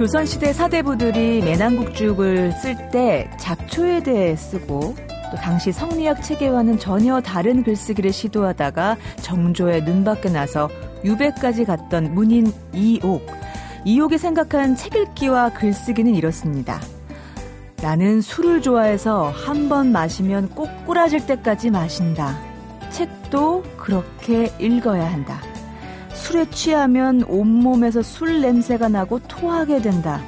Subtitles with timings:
[0.00, 4.94] 조선시대 사대부들이 매난국죽을 쓸 때 작초에 대해 쓰고
[5.30, 10.70] 또 당시 성리학 체계와는 전혀 다른 글쓰기를 시도하다가 정조의 눈밖에 나서
[11.04, 13.26] 유배까지 갔던 문인 이옥.
[13.84, 16.80] 이옥이 생각한 책 읽기와 글쓰기는 이렇습니다.
[17.82, 22.40] 나는 술을 좋아해서 한 번 마시면 꼭 꾸라질 때까지 마신다.
[22.88, 25.49] 책도 그렇게 읽어야 한다.
[26.30, 30.22] 술에 취하면 온몸에서 술 냄새가 나고 토하게 된다.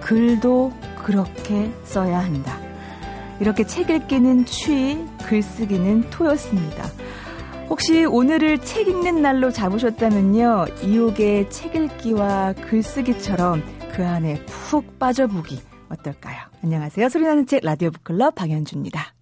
[0.00, 0.72] 글도
[1.04, 2.60] 그렇게 써야 한다.
[3.40, 6.84] 이렇게 책 읽기는 취, 글쓰기는 토였습니다.
[7.68, 10.66] 혹시 오늘을 책 읽는 날로 잡으셨다면요.
[10.84, 13.60] 이옥의 책 읽기와 글쓰기처럼
[13.92, 16.38] 그 안에 푹 빠져보기 어떨까요?
[16.62, 17.08] 안녕하세요.
[17.08, 19.17] 소리나는 책 라디오 북클럽 방현주입니다.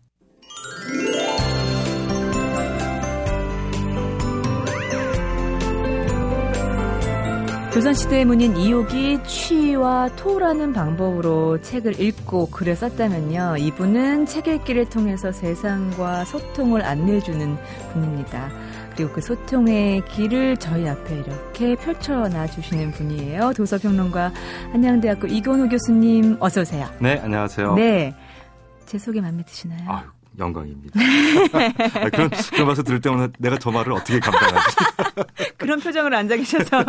[7.76, 13.56] 조선시대의 문인 이옥이 취와 토라는 방법으로 책을 읽고 글을 썼다면요.
[13.58, 17.56] 이분은 책 읽기를 통해서 세상과 소통을 안내해주는
[17.92, 18.48] 분입니다.
[18.94, 23.52] 그리고 그 소통의 길을 저희 앞에 이렇게 펼쳐놔 주시는 분이에요.
[23.54, 24.32] 도서평론가
[24.72, 26.88] 한양대학교 이건호 교수님 어서 오세요.
[26.98, 27.74] 네, 안녕하세요.
[27.74, 28.14] 네.
[28.86, 29.82] 제 소개 마음에 드시나요?
[29.86, 30.04] 아유,
[30.38, 31.00] 영광입니다.
[32.00, 34.76] 아, 그런, 그런 말씀 들을 때마다 내가 저 말을 어떻게 감당하지?
[35.56, 36.84] 그런 표정으로 앉아 계셔서.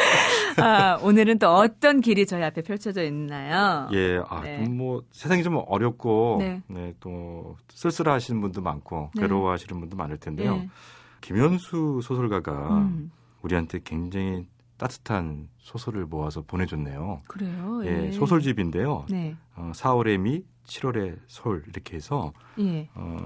[0.58, 3.88] 아, 오늘은 또 어떤 길이 저희 앞에 펼쳐져 있나요?
[3.92, 4.58] 예, 아, 네.
[4.68, 6.62] 뭐, 세상이 좀 어렵고, 네.
[6.68, 9.22] 네, 또, 쓸쓸하 하시는 분도 많고, 네.
[9.22, 10.56] 괴로워 하시는 분도 많을 텐데요.
[10.56, 10.68] 네.
[11.20, 13.10] 김현수 소설가가 음,
[13.42, 14.46] 우리한테 굉장히
[14.76, 17.22] 따뜻한 소설을 모아서 보내줬네요.
[17.26, 17.80] 그래요.
[17.84, 19.06] 예, 소설집인데요.
[19.08, 19.36] 네.
[19.54, 22.88] 어, 4월의 미, 7월의 솔, 이렇게 해서, 예.
[22.94, 23.16] 어,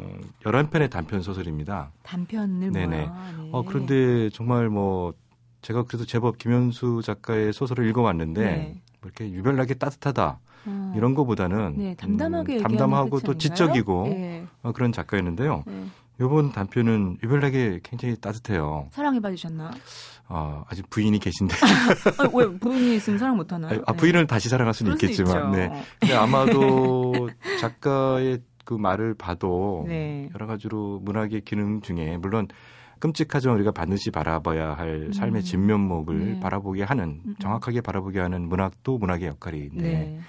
[0.44, 1.92] 11편의 단편 소설입니다.
[2.02, 3.06] 단편을 네네.
[3.06, 3.32] 모아.
[3.32, 3.48] 네.
[3.52, 5.14] 어, 그런데 정말 뭐
[5.62, 8.82] 제가 그래도 제법 김현수 작가의 소설을 읽어왔는데 네.
[9.00, 13.36] 뭐 이렇게 유별나게 따뜻하다 어, 이런 거보다는 네, 담담하게 음, 담담하고 또?
[13.36, 14.46] 지적이고 예.
[14.62, 15.64] 어, 그런 작가였는데요.
[16.20, 16.26] 네.
[16.26, 18.88] 이번 단편은 유별나게 굉장히 따뜻해요.
[18.92, 19.70] 사랑해 봐주셨나?
[20.28, 21.54] 아, 아직 부인이 계신데
[22.22, 23.82] 아, 왜 부인이 있으면 사랑 못 하나요?
[23.86, 25.50] 아, 부인을 다시 사랑할 수는 있겠지만.
[25.52, 25.84] 네.
[25.98, 27.28] 근데 아마도
[27.60, 30.28] 작가의 그 말을 봐도 네.
[30.34, 32.46] 여러 가지로 문학의 기능 중에 물론
[33.00, 35.12] 끔찍하지만 우리가 반드시 바라봐야 할 음.
[35.12, 36.40] 삶의 진면목을 네.
[36.40, 37.34] 바라보게 하는 음.
[37.40, 40.20] 정확하게 바라보게 하는 문학도 문학의 역할인데 네.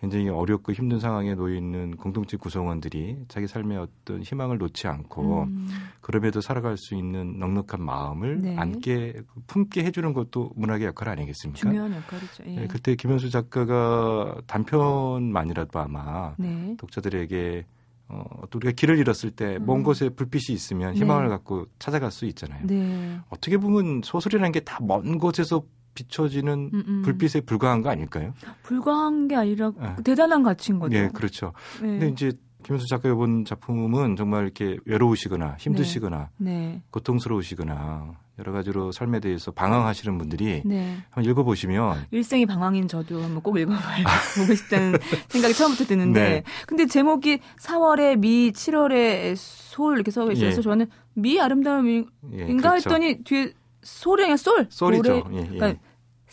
[0.00, 5.68] 굉장히 어렵고 힘든 상황에 놓여 있는 공동체 구성원들이 자기 삶의 어떤 희망을 놓지 않고 음,
[6.00, 8.56] 그럼에도 살아갈 수 있는 넉넉한 마음을 네.
[8.56, 11.60] 안게 품게 해주는 것도 문학의 역할 아니겠습니까?
[11.60, 12.44] 중요한 역할이죠.
[12.46, 12.54] 예.
[12.60, 16.74] 네, 그때 김현수 작가가 단편만이라도 아마 네.
[16.78, 17.66] 독자들에게
[18.08, 19.82] 어, 또 우리가 길을 잃었을 때먼 음.
[19.84, 21.28] 곳에 불빛이 있으면 희망을 네.
[21.28, 22.66] 갖고 찾아갈 수 있잖아요.
[22.66, 23.18] 네.
[23.28, 25.62] 어떻게 보면 소설이라는 게 다 먼 곳에서
[26.04, 27.02] 비춰지는 음, 음.
[27.02, 28.32] 불빛에 불과한 거 아닐까요?
[28.62, 29.96] 불과한 게 아니라 네.
[30.04, 30.96] 대단한 가치인 거죠.
[30.96, 31.52] 예, 그렇죠.
[31.82, 31.88] 네.
[31.88, 36.82] 근데 이제 김현수 작가가 본 작품은 정말 이렇게 외로우시거나 힘드시거나 네.
[36.90, 40.96] 고통스러우시거나 여러 가지로 삶에 대해서 방황하시는 분들이 네.
[41.10, 44.04] 한번 읽어보시면 일생이 방황인 저도 한번 꼭 읽어봐야
[44.38, 46.42] 보고 싶다는 생각이 처음부터 드는데 네.
[46.66, 50.62] 근데 제목이 4월의 미, 7월의 솔 이렇게 써 있어서 예.
[50.62, 52.76] 저는 미 아름다움인가 예, 그렇죠.
[52.90, 53.52] 했더니 뒤에
[53.82, 54.68] 아니라 솔.
[55.02, 55.46] 노래- 예, 예.
[55.48, 55.80] 그러니까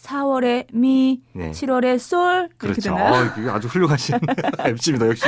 [0.07, 1.51] 4월의 미, 네.
[1.51, 2.81] 7월의 솔 그렇죠.
[2.81, 3.13] 되나요?
[3.13, 4.17] 어, 이게 아주 훌륭하신
[4.63, 5.07] MC입니다.
[5.09, 5.25] 역시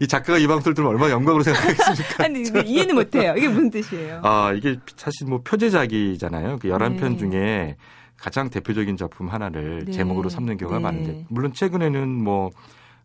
[0.00, 2.24] 이 작가가 이 방송을 들으면 얼마나 영광으로 생각하겠습니까?
[2.24, 3.34] 아니 이해는 못해요.
[3.36, 4.20] 이게 무슨 뜻이에요?
[4.22, 6.58] 아, 이게 사실 뭐 표제작이잖아요.
[6.60, 7.16] 그 11편 네.
[7.16, 7.76] 중에
[8.16, 9.92] 가장 대표적인 작품 하나를 네.
[9.92, 10.82] 제목으로 삼는 경우가 네.
[10.84, 12.50] 많은데 물론 최근에는 뭐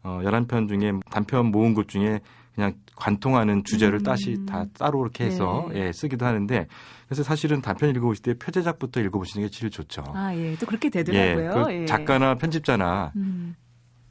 [0.03, 2.19] 어, 11편 중에 단편 모은 것 중에
[2.57, 4.03] 그냥 관통하는 주제를 음.
[4.03, 5.85] 다시 다 따로 이렇게 해서 네.
[5.85, 6.65] 예, 쓰기도 하는데
[7.07, 10.03] 그래서 사실은 단편 읽어보실 때 표제작부터 읽어보시는 게 제일 좋죠.
[10.15, 10.55] 아, 예.
[10.59, 11.65] 또 그렇게 예, 되더라고요.
[11.65, 11.85] 그 예.
[11.85, 13.55] 작가나 편집자나 음,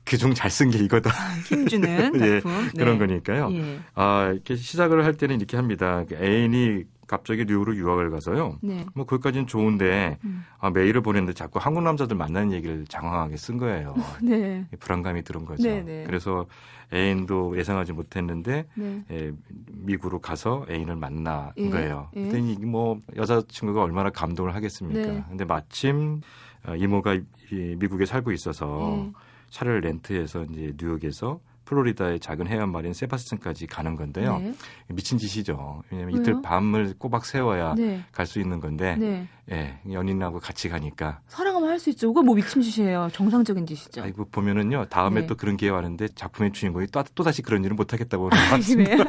[0.05, 1.11] 그중 잘 쓴 게 이거다
[1.49, 1.89] 힘주는
[2.23, 2.53] 예, 작품.
[2.67, 2.71] 네.
[2.79, 3.53] 그런 거니까요.
[3.53, 3.81] 예.
[3.97, 6.05] 아, 이렇게 시작을 할 때는 이렇게 합니다.
[6.09, 8.59] 그 애인이 갑자기 뉴욕으로 유학을 가서요.
[8.63, 8.85] 네.
[8.95, 10.45] 뭐 거기까지는 좋은데 음.
[10.61, 13.95] 아, 메일을 보냈는데 자꾸 한국 남자들 만나는 얘기를 장황하게 쓴 거예요.
[14.23, 14.65] 네.
[14.79, 15.65] 불안감이 들은 거죠.
[15.65, 16.05] 네네.
[16.07, 16.47] 그래서
[16.93, 19.05] 애인도 예상하지 못했는데 네.
[19.11, 19.33] 에,
[19.73, 22.11] 미국으로 가서 애인을 만난 예, 거예요.
[22.17, 22.21] 예.
[22.21, 25.01] 그랬더니 이게 뭐 여자친구가 얼마나 감동을 하겠습니까?
[25.01, 25.25] 네.
[25.29, 26.21] 근데 마침
[26.67, 29.13] 어, 이모가 이 미국에 살고 있어서 예.
[29.51, 34.39] 차를 렌트해서 이제 뉴욕에서 플로리다의 작은 해안 마린 세바스틴까지 가는 건데요.
[34.39, 34.55] 네.
[34.89, 35.83] 미친 짓이죠.
[35.91, 36.23] 왜냐하면 왜요?
[36.23, 38.03] 이틀 밤을 꼬박 세워야 네.
[38.13, 39.29] 갈수 있는 건데 네.
[39.51, 42.09] 예, 연인하고 같이 가니까 사랑하면 할 수 있죠.
[42.09, 43.11] 그거 뭐 미친 짓이에요.
[43.13, 44.03] 정상적인 짓이죠.
[44.03, 45.27] 아이고 보면은요 다음에 네.
[45.27, 48.35] 또 그런 기회 가 왔는데 작품의 주인공이 또, 또 다시 그런 일은 못 하겠다고 아,
[48.35, 49.05] 나왔습니다.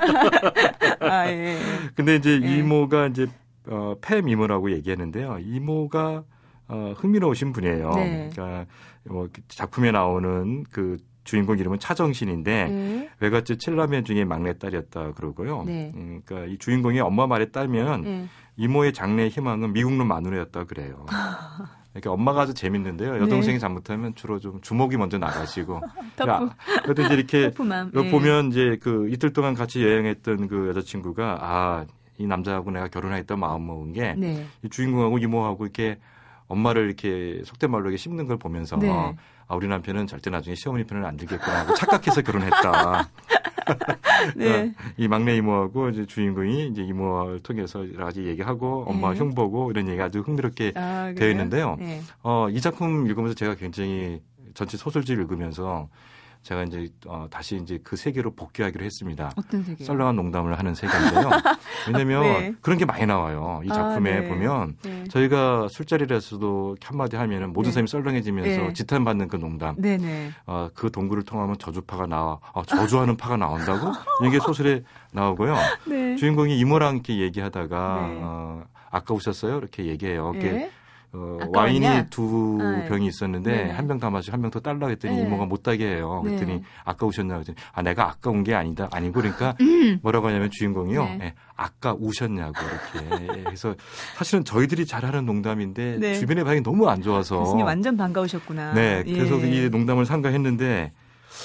[0.99, 1.57] 아, 예.
[1.95, 2.57] 근데 이제 네.
[2.57, 3.27] 이모가 이제
[3.69, 5.37] 어, 폐 미모라고 얘기했는데요.
[5.41, 6.23] 이모가
[6.69, 7.91] 어, 흥미로우신 분이에요.
[7.95, 8.29] 네.
[8.33, 8.65] 그러니까
[9.05, 13.09] 뭐 작품에 나오는 그 주인공 이름은 차정신인데 네.
[13.19, 15.63] 외갓집 칠라면 중에 막내딸이었다 그러고요.
[15.65, 15.91] 네.
[15.93, 18.27] 음, 그러니까 이 주인공이 엄마 말에 따르면 네.
[18.55, 21.05] 이모의 장래 희망은 미국로 마누라였다 그래요.
[21.91, 23.15] 그러니까 엄마가 아주 재밌는데요.
[23.15, 23.59] 여동생이 네.
[23.59, 25.81] 잘못하면 주로 좀 주먹이 먼저 나가시고.
[26.27, 28.09] 야, 그래도 이제 이렇게 예.
[28.09, 31.85] 보면 이제 그 이틀 동안 같이 여행했던 그 여자친구가 아,
[32.17, 34.45] 이 남자하고 내가 결혼하겠다 마음 먹은 게이 네.
[34.69, 35.97] 주인공하고 이모하고 이렇게
[36.47, 38.87] 엄마를 이렇게 속된 말로 이렇게 씹는 걸 보면서 네.
[39.47, 43.09] 아, 우리 남편은 절대 나중에 시어머니 편을 안 들겠구나 하고 착각해서 결혼했다.
[44.35, 44.73] 네.
[44.97, 49.19] 이 막내 이모하고 이제 주인공이 이제 이모를 통해서 여러 가지 얘기하고 엄마 네.
[49.19, 51.29] 흉보고 이런 얘기가 아주 흥미롭게 아, 되어?
[51.29, 51.77] 있는데요.
[51.79, 52.01] 네.
[52.23, 54.21] 어, 이 작품 읽으면서 제가 굉장히
[54.53, 55.89] 전체 소설집 읽으면서
[56.47, 59.33] 제가 이제 어, 다시 이제 그 세계로 복귀하기로 했습니다.
[59.35, 59.83] 어떤 세계?
[59.83, 61.29] 썰렁한 농담을 하는 세계인데요.
[61.91, 62.53] 왜냐면 네.
[62.61, 63.59] 그런 게 많이 나와요.
[63.65, 64.29] 이 아, 작품에 네.
[64.29, 65.03] 보면 네.
[65.09, 67.73] 저희가 술자리에서도 한마디 하면은 모든 네.
[67.73, 68.73] 사람이 썰렁해지면서 네.
[68.73, 69.75] 지탄받는 그 농담.
[69.75, 70.31] 네네.
[70.45, 72.39] 어, 그 동굴을 통하면 저주파가 나와.
[72.53, 73.91] 어, 저주하는 파가 나온다고?
[74.25, 75.53] 이게 소설에 나오고요.
[75.85, 76.15] 네.
[76.15, 78.19] 주인공이 이모랑 이렇게 얘기하다가 네.
[78.23, 79.57] 어, 아까 오셨어요?
[79.57, 80.31] 이렇게 얘기해요.
[80.33, 80.71] 이렇게 예.
[81.13, 81.87] 어, 아까 와인이?
[82.09, 82.87] 두 아, 네.
[82.87, 83.71] 병이 있었는데 네네.
[83.71, 85.21] 한병 다 마시고 한 병더 달라 했더니 네.
[85.23, 86.21] 이모가 못 따게 해요.
[86.25, 86.31] 네.
[86.31, 89.55] 그랬더니 아까 오셨냐 그랬더니 아 내가 아까 온게 아니다 아니고 그러니까
[90.01, 91.03] 뭐라고 하냐면 주인공이요.
[91.03, 91.19] 네.
[91.23, 93.25] 예, 아까 우셨냐고 이렇게.
[93.39, 93.75] 예, 그래서
[94.15, 96.15] 사실은 저희들이 잘하는 농담인데 네.
[96.15, 98.73] 주변의 반응이 너무 안 좋아서 교수님 완전 반가우셨구나.
[98.73, 99.65] 네, 그래서 예.
[99.65, 100.91] 이 농담을 상가했는데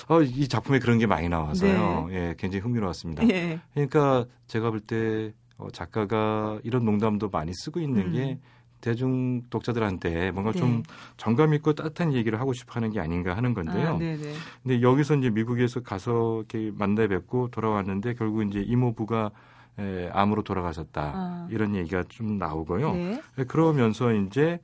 [0.09, 2.09] 어, 이 작품에 그런 게 많이 나와서요.
[2.11, 3.29] 예, 굉장히 흥미로웠습니다.
[3.29, 3.61] 예.
[3.75, 8.13] 그러니까 제가 볼때 어, 작가가 이런 농담도 많이 쓰고 있는 음.
[8.13, 8.39] 게
[8.83, 10.59] 대중 독자들한테 뭔가 네.
[10.59, 10.83] 좀
[11.17, 13.95] 정감 있고 따뜻한 얘기를 하고 싶어 하는 게 아닌가 하는 건데요.
[13.95, 14.35] 아, 네네.
[14.63, 19.31] 근데 여기서 이제 미국에서 가서 이렇게 만나 뵙고 돌아왔는데 결국 이제 이모부가
[19.79, 21.13] 에, 암으로 돌아가셨다.
[21.15, 21.49] 아.
[21.51, 22.93] 이런 얘기가 좀 나오고요.
[22.93, 23.23] 네.
[23.49, 24.61] 그러면서 이제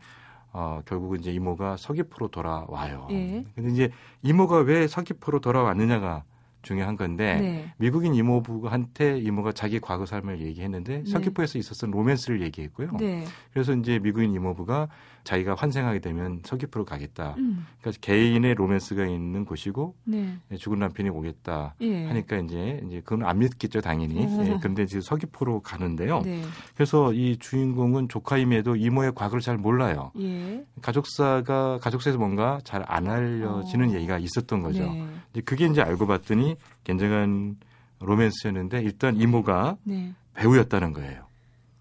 [0.53, 3.06] 어, 결국은 이제 이모가 서귀포로 돌아와요.
[3.11, 3.44] 예.
[3.55, 3.91] 근데 이제
[4.23, 6.25] 이모가 왜 서귀포로 돌아왔느냐가
[6.62, 7.72] 중요한 건데 네.
[7.76, 11.10] 미국인 이모부한테 이모가 자기 과거 삶을 얘기했는데 네.
[11.10, 12.93] 서귀포에서 있었던 로맨스를 얘기했고요.
[12.99, 13.25] 네.
[13.52, 14.88] 그래서 이제 미국인 이모부가
[15.28, 17.34] 자기가 환생하게 되면 서귀포로 가겠다.
[17.36, 17.66] 음.
[17.82, 20.38] 그러니까 개인의 로맨스가 있는 곳이고 네.
[20.56, 21.75] 죽은 남편이 오겠다.
[21.82, 22.06] 예.
[22.06, 24.25] 하니까 이제 이제 그건 안 믿겠죠 당연히.
[24.25, 24.44] 어.
[24.46, 26.22] 예, 그런데 지금 서귀포로 가는데요.
[26.25, 26.40] 네.
[26.75, 30.12] 그래서 이 주인공은 조카임에도 이모의 과거를 잘 몰라요.
[30.19, 30.64] 예.
[30.80, 33.92] 가족사가 가족사에서 뭔가 잘 안 알려지는 어.
[33.92, 34.80] 얘기가 있었던 거죠.
[34.90, 35.06] 네.
[35.32, 37.56] 이제 그게 이제 알고 봤더니 굉장한
[38.00, 40.14] 로맨스였는데 일단 이모가 네.
[40.32, 41.27] 배우였다는 거예요.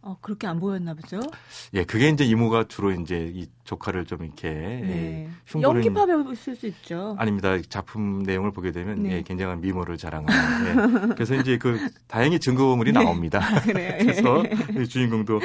[0.08, 1.20] 어, 그렇게 안 보였나 보죠?
[1.74, 5.26] 예, 그게 이제 이모가 주로 이제 이 조카를 좀 이렇게 네.
[5.26, 7.14] 예, 흉보는 연기파 배우실 수 있죠.
[7.20, 7.60] 아닙니다.
[7.68, 9.18] 작품 내용을 보게 되면 네.
[9.18, 11.10] 예, 굉장한 미모를 자랑하는.
[11.10, 11.14] 예.
[11.14, 11.78] 그래서 이제 그
[12.08, 13.04] 다행히 증거물이 네.
[13.04, 13.42] 나옵니다.
[13.44, 13.60] 아.
[13.68, 14.44] 그래서
[14.80, 15.42] 이 주인공도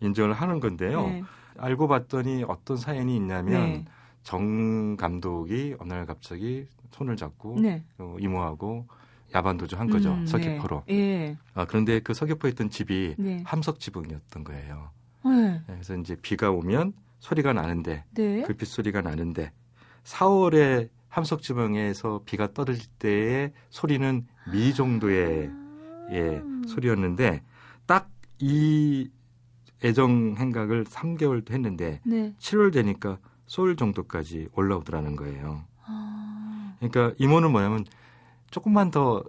[0.00, 1.06] 인정을 하는 건데요.
[1.06, 1.24] 네.
[1.56, 3.84] 알고 봤더니 어떤 사연이 있냐면 네.
[4.22, 7.82] 정 감독이 어느 날 갑자기 손을 잡고 네.
[7.96, 8.86] 어, 이모하고
[9.34, 10.12] 야반도주 한 거죠.
[10.12, 10.84] 음, 서귀포로.
[10.86, 10.94] 네.
[10.94, 11.36] 예.
[11.54, 13.42] 아, 그런데 그 서귀포에 있던 집이 네.
[13.46, 14.90] 함석 지붕이었던 거예요.
[15.24, 15.60] 네.
[15.66, 18.42] 그래서 이제 비가 오면 소리가 나는데 네.
[18.42, 19.52] 불빛 소리가 나는데
[20.04, 25.50] 4월에 함석 지붕에서 비가 떨어질 때의 소리는 미 정도의
[26.12, 26.62] 예, 아.
[26.66, 27.42] 소리였는데
[27.86, 29.08] 딱 이
[29.84, 32.34] 애정 행각을 3개월도 했는데 네.
[32.40, 35.62] 7월 되니까 소울 정도까지 올라오더라는 거예요.
[35.86, 36.74] 아.
[36.80, 37.84] 그러니까 이모는 뭐냐면
[38.52, 39.24] 조금만 더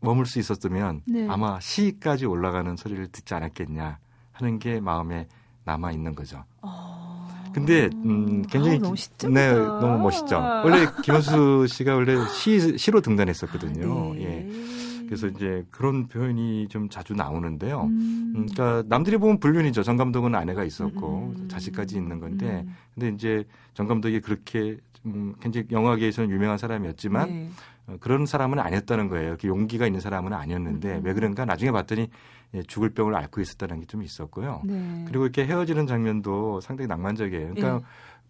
[0.00, 1.26] 머물 수 있었으면 네.
[1.28, 3.98] 아마 시까지 올라가는 소리를 듣지 않았겠냐
[4.32, 5.28] 하는 게 마음에
[5.64, 6.42] 남아 있는 거죠.
[6.62, 7.28] 어.
[7.52, 8.94] 근데 음, 굉장히 아우, 너무.
[9.34, 10.38] 네 너무 멋있죠.
[10.38, 14.12] 원래 김원수 씨가 원래 시 시로 등단했었거든요.
[14.12, 14.22] 아, 네.
[14.22, 14.70] 예.
[15.06, 17.82] 그래서 이제 그런 표현이 좀 자주 나오는데요.
[17.82, 18.32] 음.
[18.36, 19.82] 음, 그러니까 남들이 보면 불륜이죠.
[19.82, 22.76] 정 감독은 아내가 있었고 음, 음, 자식까지 있는 건데, 음.
[22.94, 27.50] 근데 이제 정 감독이 그렇게 음, 굉장히 영화계에서는 유명한 사람이었지만 네.
[27.90, 29.36] 어, 그런 사람은 아니었다는 거예요.
[29.40, 31.04] 그 용기가 있는 사람은 아니었는데 음.
[31.04, 32.08] 왜 그런가 나중에 봤더니
[32.54, 34.62] 예, 죽을 병을 앓고 있었다는 게 좀 있었고요.
[34.64, 35.04] 네.
[35.08, 37.54] 그리고 이렇게 헤어지는 장면도 상당히 낭만적이에요.
[37.54, 37.80] 그러니까 예.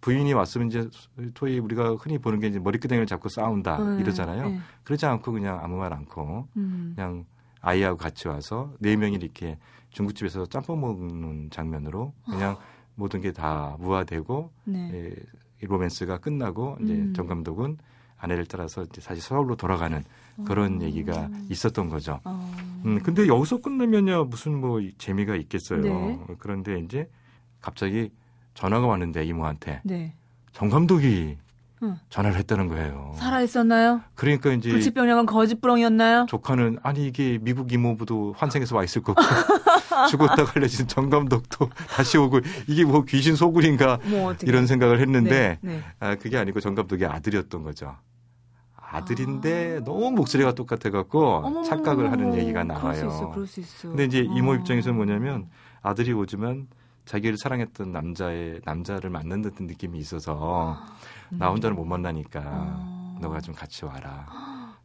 [0.00, 0.88] 부인이 왔으면 이제
[1.34, 4.00] 토이 우리가 흔히 보는 게 이제 머리끄댕이를 잡고 싸운다 네.
[4.00, 4.48] 이러잖아요.
[4.48, 4.58] 네.
[4.84, 6.92] 그러지 않고 그냥 아무 말 않고 음.
[6.94, 7.24] 그냥
[7.60, 9.58] 아이하고 같이 와서 네 명이 이렇게
[9.90, 12.56] 중국집에서 짬뽕 먹는 장면으로 그냥
[12.94, 14.90] 모든 게 다 무화되고 네.
[14.94, 15.14] 예,
[15.62, 17.12] 이 로맨스가 끝나고 이제 음.
[17.14, 17.76] 정 감독은
[18.20, 20.02] 아내를 따라서 이제 다시 서울로 돌아가는
[20.46, 20.84] 그런 어.
[20.84, 22.20] 얘기가 있었던 거죠.
[22.24, 22.54] 어.
[22.84, 25.80] 음, 근데 여기서 끝나면요 무슨 뭐 재미가 있겠어요.
[25.80, 26.18] 네.
[26.38, 27.08] 그런데 이제
[27.60, 28.10] 갑자기
[28.54, 30.14] 전화가 왔는데 이모한테 네.
[30.52, 31.38] 정 감독이
[31.82, 31.96] 응.
[32.10, 33.14] 전화를 했다는 거예요.
[33.16, 34.02] 살아 있었나요?
[34.14, 36.26] 그러니까 이제 불치병약은 거짓부렁이었나요?
[36.28, 39.20] 조카는 아니 이게 미국 이모부도 환생해서 와 있을 거고
[40.10, 45.74] 죽었다가 알려진 정 감독도 다시 오고 이게 뭐 귀신 소굴인가 뭐 이런 생각을 했는데 네,
[45.76, 45.82] 네.
[46.00, 47.96] 아, 그게 아니고 정 감독의 아들이었던 거죠.
[48.90, 52.80] 아들인데 아~ 너무 목소리가 똑같아갖고 착각을 하는 얘기가 나와요.
[52.80, 53.88] 그럴 수 있어, 그럴 수 있어.
[53.88, 54.56] 근데 이제 이모 아.
[54.56, 55.48] 입장에서는 뭐냐면
[55.82, 56.66] 아들이 오지만
[57.04, 60.76] 자기를 사랑했던 남자의 남자를 만난 듯한 느낌이 있어서
[61.32, 61.38] 음.
[61.38, 64.26] 나 혼자는 못 만나니까 아~ 너가 좀 같이 와라.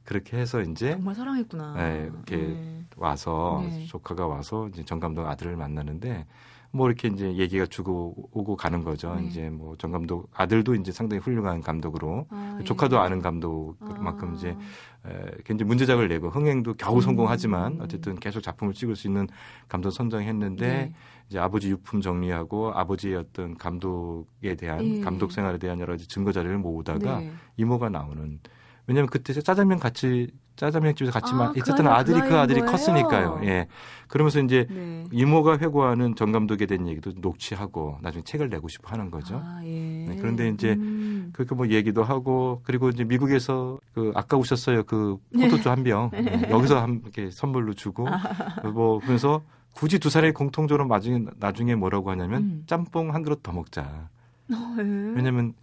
[0.03, 1.73] 그렇게 해서 이제 정말 사랑했구나.
[1.73, 2.85] 네, 이렇게 네.
[2.95, 3.85] 와서 네.
[3.87, 6.27] 조카가 와서 이제 정 감독 아들을 만나는데
[6.75, 9.15] 뭐 이렇게 이제 얘기가 주고 오고 가는 거죠.
[9.15, 9.27] 네.
[9.27, 12.99] 이제 뭐정 감독 아들도 이제 상당히 훌륭한 감독으로 아, 조카도 예.
[12.99, 14.33] 아는 감독만큼 아.
[14.35, 17.01] 이제 에, 굉장히 문제작을 내고 흥행도 겨우 음.
[17.01, 19.27] 성공하지만 어쨌든 계속 작품을 찍을 수 있는
[19.69, 20.93] 감독 선정했는데 네.
[21.29, 24.99] 이제 아버지 유품 정리하고 아버지의 어떤 감독에 대한 예.
[24.99, 27.31] 감독 생활에 대한 여러 가지 증거 자료를 모으다가 네.
[27.55, 28.39] 이모가 나오는
[28.87, 32.71] 왜냐하면 그때 짜장면 같이 짜장면 집에서 같이 아, 있었던 그 아들이 그, 그 아들이 거예요?
[32.71, 33.41] 컸으니까요.
[33.43, 33.67] 예.
[34.07, 35.03] 그러면서 이제 네.
[35.11, 39.41] 이모가 회고하는 정 감독에 대한 얘기도 녹취하고 나중에 책을 내고 싶어 하는 거죠.
[39.43, 40.05] 아, 예.
[40.07, 41.29] 네, 그런데 이제 음.
[41.33, 46.09] 그렇게 뭐 얘기도 하고 그리고 이제 미국에서 그 아까 오셨어요 그 포도주 한 병.
[46.13, 46.47] 네.
[46.49, 48.67] 여기서 한 이렇게 선물로 주고 아.
[48.69, 49.43] 뭐 그러면서
[49.73, 52.63] 굳이 두 사람이 공통적으로 나중에 나중에 뭐라고 하냐면 음.
[52.65, 54.09] 짬뽕 한 그릇 더 먹자.
[54.51, 54.81] 어, 예.
[55.15, 55.53] 왜냐면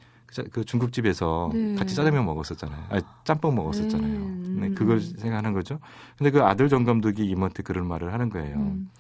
[0.51, 1.75] 그 중국집에서 네.
[1.75, 2.87] 같이 짜장면 먹었었잖아요.
[2.89, 4.17] 아니, 짬뽕 먹었었잖아요.
[4.17, 4.59] 음.
[4.61, 5.79] 네, 그걸 생각하는 거죠.
[6.17, 8.57] 근데 그 아들 정 감독이 이모한테 그런 말을 하는 거예요.
[8.57, 8.91] 음.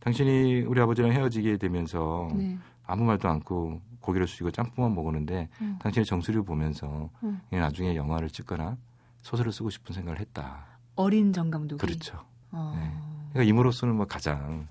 [0.00, 2.58] 당신이 우리 아버지랑 헤어지게 되면서 네.
[2.86, 5.78] 아무 말도 않고 고기를 숙이고 짬뽕만 먹었는데 음.
[5.80, 7.40] 당신의 정수리를 보면서 음.
[7.50, 8.76] 나중에 영화를 찍거나
[9.22, 10.66] 소설을 쓰고 싶은 생각을 했다.
[10.96, 11.80] 어린 정 감독이.
[11.80, 12.22] 그렇죠.
[12.50, 12.74] 어.
[12.78, 12.90] 네.
[13.32, 14.68] 그러니까 이모로서는 뭐 가장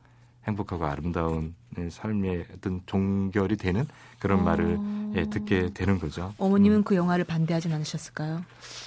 [0.48, 1.56] 행복하고 아름다운
[1.90, 3.88] 삶의 어떤 종결이 되는
[4.20, 4.44] 그런 어...
[4.44, 4.80] 말을
[5.16, 6.34] 예, 듣게 되는 거죠.
[6.38, 6.84] 어머님은 음.
[6.84, 8.44] 그 영화를 반대하진 않으셨을까요?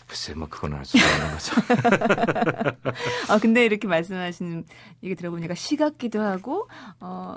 [0.07, 2.83] 글쎄, 뭐 그건 알 수가 없는 거죠.
[3.33, 4.65] 아 근데 이렇게 말씀하시는
[5.03, 6.69] 얘기 들어보니까 시 같기도 하고
[7.01, 7.37] 어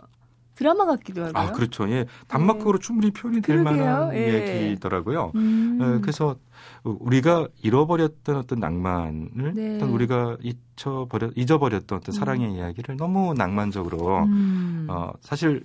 [0.59, 1.41] 드라마 같기도 하고요.
[1.41, 1.89] 아 그렇죠.
[1.89, 2.85] 예, 단막극으로 네.
[2.85, 3.85] 충분히 표현이 될 그러게요.
[3.85, 4.65] 만한 예.
[4.65, 5.31] 얘기더라고요.
[5.35, 5.79] 음.
[5.81, 6.35] 예, 그래서
[6.83, 9.75] 우리가 잃어버렸던 어떤 낭만을 네.
[9.77, 12.55] 어떤 우리가 잊혀버렸 잊어버렸던 어떤 사랑의 음.
[12.55, 14.87] 이야기를 너무 낭만적으로 음.
[14.89, 15.63] 어 사실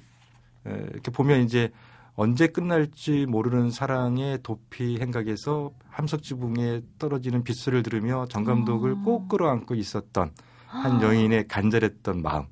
[0.64, 1.72] 이렇게 보면 이제
[2.14, 9.02] 언제 끝날지 모르는 사랑의 도피 행각에서 함석지붕에 떨어지는 빗소리를 들으며 정 감독을 어.
[9.04, 10.30] 꼭 끌어안고 있었던
[10.68, 12.44] 한 여인의 간절했던 마음.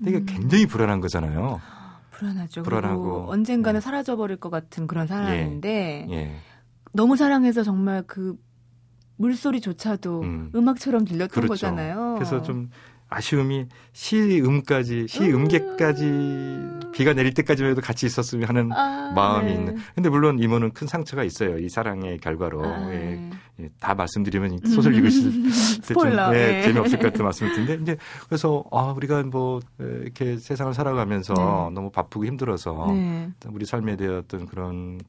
[0.00, 0.24] 이게 음.
[0.26, 1.60] 굉장히 불안한 거잖아요.
[2.20, 2.62] 불안하죠.
[2.62, 3.84] 불안하고 언젠가는 네.
[3.84, 6.14] 사라져 버릴 것 같은 그런 사람인데 예.
[6.14, 6.36] 예.
[6.92, 8.36] 너무 사랑해서 정말 그
[9.16, 10.68] 물소리조차도 음.
[10.68, 11.48] 악처럼 들렸던 그렇죠.
[11.48, 12.14] 거잖아요.
[12.14, 12.70] 그래서 좀
[13.10, 16.80] 아쉬움이 시음까지 시음계까지 음.
[16.92, 19.54] 비가 내릴 때까지만 해도 같이 있었으면 하는 아, 마음이 네.
[19.54, 19.76] 있는.
[19.94, 21.58] 근데 물론 이모는 큰 상처가 있어요.
[21.58, 26.62] 이 사랑의 결과로 아, 예, 예, 다 말씀드리면 소설 읽으실 때좀 예, 예.
[26.62, 31.74] 재미없을 것 같은 말씀일 텐데 이제 그래서 아 우리가 뭐 이렇게 세상을 살아가면서 네.
[31.74, 33.30] 너무 바쁘고 힘들어서 네.
[33.48, 35.00] 우리 삶에 대한 그런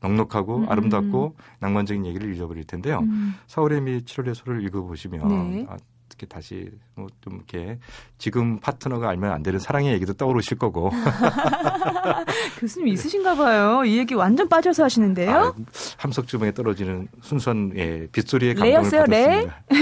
[0.00, 0.68] 넉넉하고 음.
[0.68, 3.00] 아름답고 낭만적인 얘기를 읽어버릴 텐데요.
[3.00, 3.34] 음.
[3.46, 5.66] 서울의 미 7월의 소를 읽어보시면 네.
[5.68, 5.76] 아,
[6.20, 7.78] 특히 다시 뭐 좀 이렇게
[8.18, 10.90] 지금 파트너가 알면 안 되는 사랑의 얘기도 떠오르실 거고.
[12.58, 13.84] 교수님 있으신가 봐요.
[13.84, 15.30] 이 얘기 완전 빠져서 하시는데요.
[15.30, 15.52] 아,
[15.98, 19.62] 함석 주머니에 떨어지는 순수한 예, 빗소리의 감동을 레였어요, 받았습니다.
[19.70, 19.76] 레?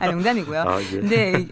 [0.00, 0.60] 아, 농담이고요.
[0.62, 1.00] 아, 예.
[1.00, 1.46] 근데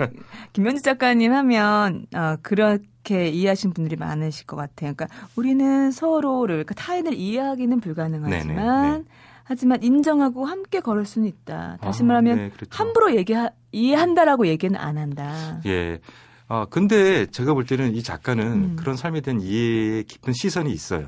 [0.53, 4.93] 김현지 작가님 하면 어, 그렇게 이해하신 분들이 많으실 것 같아요.
[4.95, 5.07] 그러니까
[5.37, 9.05] 우리는 서로를 그러니까 타인을 이해하기는 불가능하지만 네네, 네.
[9.49, 11.79] 하지만 인정하고 함께 걸을 수는 있다.
[11.81, 12.69] 다시 아, 말하면 네, 그렇죠.
[12.73, 13.33] 함부로 얘기
[13.71, 15.61] 이해한다라고 얘기는 안 한다.
[15.67, 16.01] 예.
[16.49, 18.77] 아 근데 제가 볼 때는 이 작가는 음.
[18.77, 21.07] 그런 삶에 대한 이해의 깊은 시선이 있어요.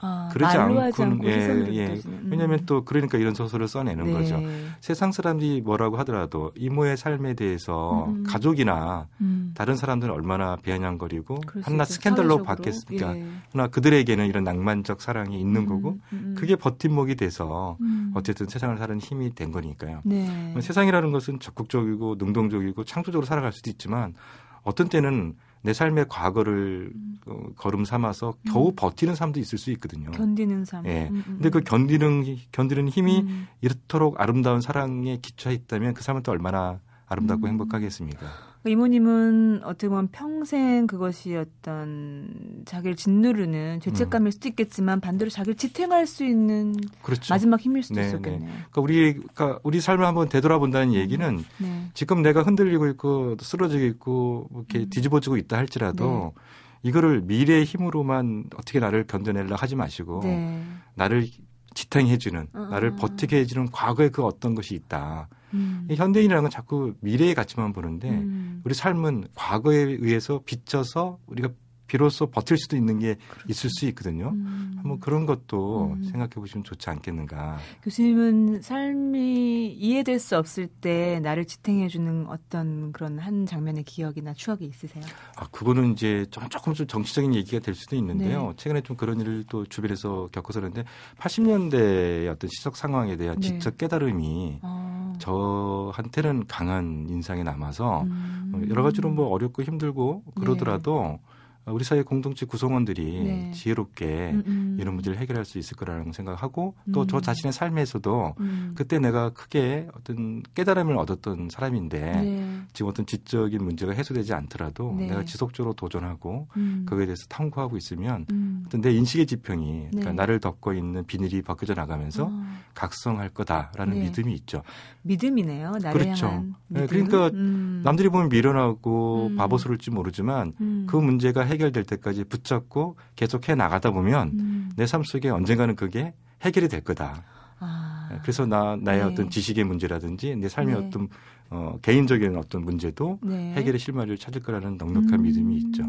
[0.00, 2.00] 아, 그러지 않고는 예, 예.
[2.06, 2.28] 음.
[2.30, 4.12] 왜냐하면 또 그러니까 이런 소설을 써내는 네.
[4.12, 4.40] 거죠.
[4.80, 8.22] 세상 사람들이 뭐라고 하더라도 이모의 삶에 대해서 음.
[8.24, 9.52] 가족이나 음.
[9.54, 13.16] 다른 사람들은 얼마나 비아냥거리고 한낱 스캔들로 받겠습니까?
[13.16, 13.26] 예.
[13.50, 15.66] 그러나 그들에게는 이런 낭만적 사랑이 있는 음.
[15.66, 16.34] 거고 음, 음.
[16.38, 17.76] 그게 버팀목이 돼서
[18.14, 20.02] 어쨌든 세상을 사는 힘이 된 거니까요.
[20.04, 20.54] 네.
[20.60, 24.14] 세상이라는 것은 적극적이고 능동적이고 창조적으로 살아갈 수도 있지만
[24.62, 27.18] 어떤 때는 내 삶의 과거를 음.
[27.26, 28.76] 어, 걸음 삼아서 겨우 음.
[28.76, 30.10] 버티는 삶도 있을 수 있거든요.
[30.12, 30.86] 견디는 삶.
[30.86, 31.08] 예.
[31.10, 31.64] 음, 음 근데 그 음.
[31.64, 33.48] 견디는 견디는 힘이 음.
[33.60, 38.47] 이렇도록 아름다운 사랑에 기초해 있다면 그 삶은 또 얼마나 아름답고 행복하겠습니까?
[38.66, 46.24] 이모님은 어떻게 보면 평생 그것이 어떤 자기를 짓누르는 죄책감일 수도 있겠지만 반대로 자기를 지탱할 수
[46.24, 47.32] 있는 그렇죠.
[47.32, 48.08] 마지막 힘일 수도 네, 네.
[48.08, 48.40] 있었겠네요.
[48.40, 48.46] 네.
[48.46, 51.90] 그러니까 우리 그러니까 우리 삶을 한번 되돌아본다는 얘기는 네.
[51.94, 54.90] 지금 내가 흔들리고 있고 쓰러지고 있고 뭐 이렇게 음.
[54.90, 56.42] 뒤집어지고 있다 할지라도 네.
[56.82, 60.62] 이거를 미래의 힘으로만 어떻게 나를 견뎌내려 하지 마시고 네.
[60.94, 61.28] 나를
[61.74, 62.68] 지탱해주는 어.
[62.70, 65.28] 나를 버티게 해주는 과거의 그 어떤 것이 있다.
[65.54, 65.86] 음.
[65.90, 68.60] 현대인이라는 건 자꾸 미래의 가치만 보는데 음.
[68.64, 71.50] 우리 삶은 과거에 의해서 비춰서 우리가
[71.88, 73.48] 비로소 버틸 수도 있는 게 그렇죠.
[73.48, 74.28] 있을 수 있거든요.
[74.28, 74.74] 음.
[74.76, 76.02] 한번 그런 것도 음.
[76.04, 77.58] 생각해 보시면 좋지 않겠는가.
[77.82, 84.66] 교수님은 삶이 이해될 수 없을 때 나를 지탱해 주는 어떤 그런 한 장면의 기억이나 추억이
[84.66, 85.02] 있으세요?
[85.36, 88.48] 아, 그거는 이제 좀 조금 좀 정치적인 얘기가 될 수도 있는데요.
[88.48, 88.52] 네.
[88.56, 90.84] 최근에 좀 그런 일을 또 주변에서 겪어서 그런데
[91.18, 93.48] 80년대의 어떤 시적 상황에 대한 네.
[93.48, 94.87] 지적 깨달음이 아.
[95.18, 98.66] 저한테는 강한 인상이 남아서 음.
[98.68, 101.37] 여러 가지로 뭐 어렵고 힘들고 그러더라도 네.
[101.72, 103.50] 우리 사회 공동체 구성원들이 네.
[103.52, 104.42] 지혜롭게 음음.
[104.46, 104.76] 음.
[104.80, 107.22] 이런 문제를 해결할 수 있을 거라는 생각하고 또저 음.
[107.22, 108.72] 자신의 삶에서도 음.
[108.74, 112.62] 그때 내가 크게 어떤 깨달음을 얻었던 사람인데 네.
[112.72, 115.08] 지금 어떤 지적인 문제가 해소되지 않더라도 네.
[115.08, 116.84] 내가 지속적으로 도전하고 음.
[116.88, 118.64] 그거에 대해서 탐구하고 있으면 음.
[118.66, 120.16] 어떤 내 인식의 지평이 그러니까 네.
[120.16, 122.42] 나를 덮고 있는 비늘이 벗겨져 나가면서 어.
[122.74, 124.00] 각성할 거다라는 네.
[124.04, 124.62] 믿음이 있죠.
[125.02, 125.72] 믿음이네요.
[125.82, 126.26] 나를 그렇죠.
[126.26, 126.86] 향한 네, 믿음?
[126.88, 127.82] 그러니까 음.
[127.84, 130.54] 남들이 보면 미련하고 바보스러울지 모르지만
[130.86, 134.72] 그 문제가 해 해결될 때까지 붙잡고 계속 해 나가다 보면 음.
[134.76, 137.24] 내삶 속에 언젠가는 그게 해결이 될 거다.
[137.58, 138.08] 아.
[138.10, 139.04] 네, 그래서 나 나의 네.
[139.04, 140.86] 어떤 지식의 문제라든지 내 삶의 네.
[140.86, 141.08] 어떤
[141.50, 143.52] 어, 개인적인 어떤 문제도 네.
[143.54, 145.22] 해결의 실마리를 찾을 거라는 넉넉한 음.
[145.22, 145.82] 믿음이 있죠.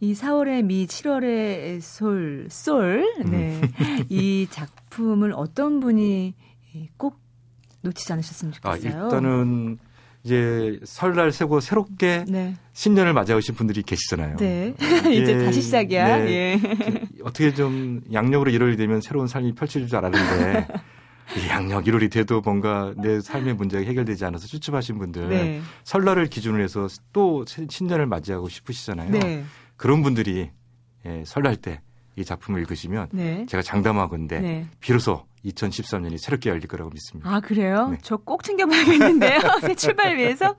[0.00, 3.30] 이 4월의 미, 7월의 솔, 솔, 음.
[3.30, 3.60] 네.
[3.60, 4.04] 음.
[4.08, 6.34] 이 작품을 어떤 분이
[6.96, 7.20] 꼭
[7.82, 9.02] 놓치지 않으셨으면 아, 좋겠어요.
[9.02, 9.78] 아, 일단은
[10.24, 12.54] 이제 설날 세고 새롭게 네.
[12.72, 14.36] 신년을 맞아오신 분들이 계시잖아요.
[14.36, 14.74] 네.
[15.10, 16.18] 이제 다시 시작이야.
[16.18, 16.30] 네.
[16.30, 16.60] 예.
[17.24, 20.68] 어떻게 좀 양력으로 1월이 되면 새로운 삶이 펼쳐질 줄 알았는데
[21.48, 25.60] 양력 1월이 돼도 뭔가 내 삶의 문제가 해결되지 않아서 쭈쭈하신 분들 네.
[25.84, 29.10] 설날을 기준으로 해서 또 신년을 맞이하고 싶으시잖아요.
[29.10, 29.44] 네.
[29.76, 30.50] 그런 분들이
[31.04, 31.80] 예, 설날 때
[32.16, 33.46] 이 작품을 읽으시면 네.
[33.48, 34.66] 제가 장담하건데 네.
[34.80, 37.30] 비로소 2013년이 새롭게 열릴 거라고 믿습니다.
[37.30, 37.88] 아, 그래요?
[37.90, 37.98] 네.
[38.02, 39.40] 저꼭 챙겨봐야겠는데요.
[39.62, 40.56] 새 출발 위해서.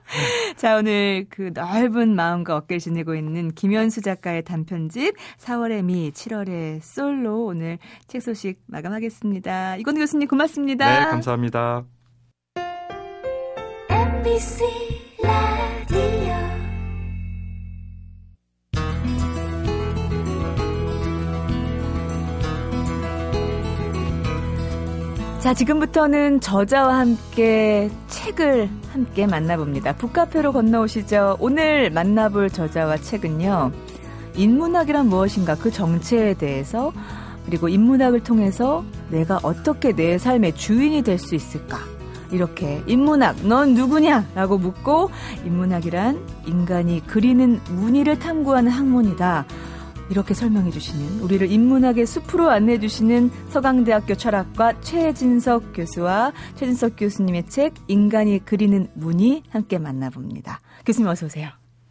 [0.56, 7.46] 자, 오늘 그 넓은 마음과 어깨를 지니고 있는 김현수 작가의 단편집 4월의 미, 7월의 솔로
[7.46, 9.76] 오늘 책 소식 마감하겠습니다.
[9.76, 11.00] 이건 교수님 고맙습니다.
[11.00, 11.84] 네, 감사합니다.
[13.90, 14.64] MBC
[25.44, 29.94] 자, 지금부터는 저자와 함께 책을 함께 만나봅니다.
[29.96, 31.36] 북카페로 건너오시죠.
[31.38, 33.70] 오늘 만나볼 저자와 책은요.
[34.36, 36.94] 인문학이란 무엇인가 그 정체에 대해서
[37.44, 41.78] 그리고 인문학을 통해서 내가 어떻게 내 삶의 주인이 될 수 있을까?
[42.30, 44.24] 이렇게 인문학 넌 누구냐?
[44.34, 45.10] 라고 묻고
[45.44, 49.44] 인문학이란 인간이 그리는 무늬를 탐구하는 학문이다.
[50.10, 57.74] 이렇게 설명해 주시는 우리를 인문학의 숲으로 안내해 주시는 서강대학교 철학과 최진석 교수와 최진석 교수님의 책
[57.88, 60.60] 인간이 그리는 문이 함께 만나봅니다.
[60.84, 61.48] 교수님 어서 오세요.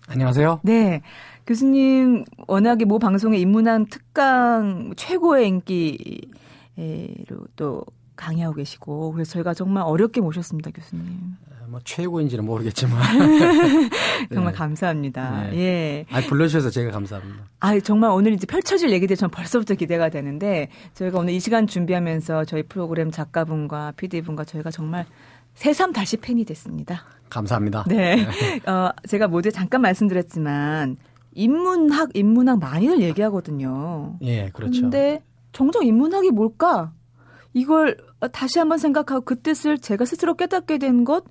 [0.08, 0.60] 안녕하세요.
[0.64, 1.02] 네.
[1.48, 7.84] 교수님 워낙에 모 방송의 인문학 특강 최고의 인기로 또
[8.16, 11.36] 강의하고 계시고 그래서 저희가 정말 어렵게 모셨습니다, 교수님.
[11.74, 13.02] 뭐 최고인지는 모르겠지만
[14.32, 14.58] 정말 네.
[14.58, 15.48] 감사합니다.
[15.50, 15.58] 네.
[15.58, 16.06] 예.
[16.12, 17.46] 아 불러주셔서 제가 감사합니다.
[17.62, 22.46] 아 정말 오늘 이제 펼쳐질 얘기들 전 벌써부터 기대가 되는데 저희가 오늘 이 시간 준비하면서
[22.46, 25.08] 저희 프로그램 작가분과 PD분과 저희가 정말
[25.56, 27.06] 새삼 다시 팬이 됐습니다.
[27.32, 27.86] 감사합니다.
[27.88, 28.18] 네.
[28.18, 28.62] 네.
[28.72, 30.98] 어, 제가 모두 잠깐 말씀드렸지만
[31.34, 34.18] 인문학 인문학 많이들 얘기하거든요.
[34.22, 34.82] 예, 그렇죠.
[34.82, 36.94] 근데 정작 인문학이 뭘까?
[37.54, 37.98] 이걸
[38.32, 41.24] 다시 한번 생각하고 그 뜻을 제가 스스로 깨닫게 된 것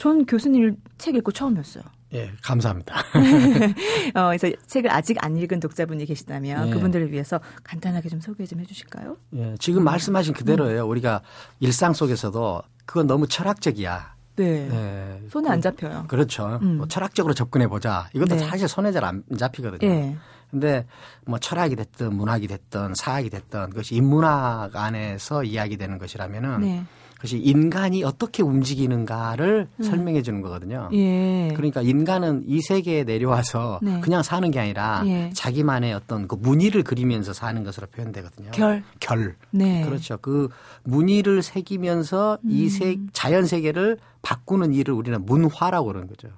[0.00, 1.84] 전 교수님 책 읽고 처음이었어요.
[2.14, 3.04] 예, 감사합니다.
[4.16, 6.70] 어, 그래서 책을 아직 안 읽은 독자분이 계시다면 예.
[6.72, 9.18] 그분들을 위해서 간단하게 좀 소개 좀 해주실까요?
[9.34, 10.86] 예, 지금 말씀하신 그대로예요.
[10.86, 10.90] 음.
[10.90, 11.20] 우리가
[11.60, 14.14] 일상 속에서도 그건 너무 철학적이야.
[14.36, 14.68] 네.
[14.68, 15.20] 네.
[15.28, 16.06] 손에 그, 안 잡혀요.
[16.08, 16.58] 그렇죠.
[16.62, 16.78] 음.
[16.78, 18.08] 뭐 철학적으로 접근해 보자.
[18.14, 18.38] 이것도 네.
[18.46, 19.86] 사실 손에 잘 안 잡히거든요.
[19.86, 20.16] 네.
[20.50, 20.86] 근데
[21.26, 26.84] 뭐 철학이 됐든 문학이 됐든 사학이 됐든 그것이 인문학 안에서 이야기되는 것이라면은 네.
[27.20, 29.82] 그것이 인간이 어떻게 움직이는가를 음.
[29.82, 30.88] 설명해 주는 거거든요.
[30.94, 31.52] 예.
[31.54, 34.00] 그러니까 인간은 이 세계에 내려와서 네.
[34.00, 35.30] 그냥 사는 게 아니라 예.
[35.34, 38.52] 자기만의 어떤 그 무늬를 그리면서 사는 것으로 표현되거든요.
[38.52, 38.82] 결.
[39.00, 39.36] 결.
[39.50, 39.84] 네.
[39.84, 40.16] 그렇죠.
[40.22, 40.48] 그
[40.84, 42.50] 무늬를 새기면서 음.
[42.50, 46.28] 이 세, 자연 세계를 바꾸는 일을 우리는 문화라고 그러는 거죠.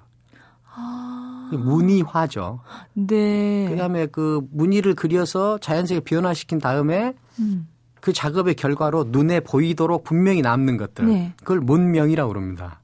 [0.75, 1.49] 아.
[1.53, 2.59] 무늬화죠.
[2.93, 3.67] 네.
[3.69, 7.69] 그다음에 그 무늬를 그려서 자연 세계 변화시킨 다음에 음.
[8.03, 11.05] 그 작업의 결과로 눈에 보이도록 분명히 남는 것들.
[11.05, 11.33] 네.
[11.37, 12.81] 그걸 문명이라고 그럽니다.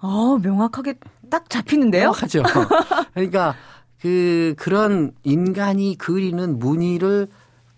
[0.00, 0.94] 어, 명확하게
[1.28, 2.02] 딱 잡히는데요?
[2.04, 2.44] 명확하죠.
[3.14, 3.56] 그러니까
[4.00, 7.26] 그, 그런 인간이 그리는 무늬를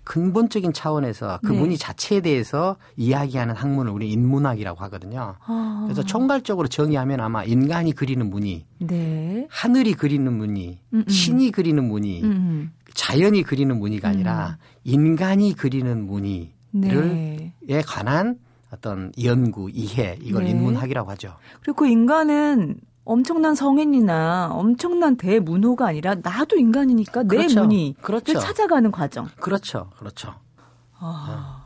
[0.05, 1.59] 근본적인 차원에서 그 네.
[1.59, 5.37] 무늬 자체에 대해서 이야기하는 학문을 우리 인문학이라고 하거든요.
[5.47, 5.81] 아.
[5.87, 9.47] 그래서 총괄적으로 정의하면 아마 인간이 그리는 무늬, 네.
[9.49, 11.09] 하늘이 그리는 무늬, 음음.
[11.09, 12.71] 신이 그리는 무늬, 음음.
[12.93, 14.81] 자연이 그리는 무늬가 아니라 음.
[14.85, 17.53] 인간이 그리는 무늬를 네.
[17.69, 18.39] 에 관한
[18.71, 20.51] 어떤 연구, 이해 이걸 네.
[20.51, 21.37] 인문학이라고 하죠.
[21.61, 27.55] 그리고 그 인간은 엄청난 성인이나 엄청난 대문호가 아니라 나도 인간이니까 그렇죠.
[27.55, 28.39] 내 무늬를 그렇죠.
[28.39, 29.29] 찾아가는 과정.
[29.41, 29.91] 그렇죠.
[29.97, 30.35] 그렇죠.
[30.99, 31.63] 아.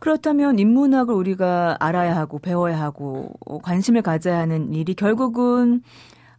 [0.00, 5.82] 그렇다면 인문학을 우리가 알아야 하고 배워야 하고 관심을 가져야 하는 일이 결국은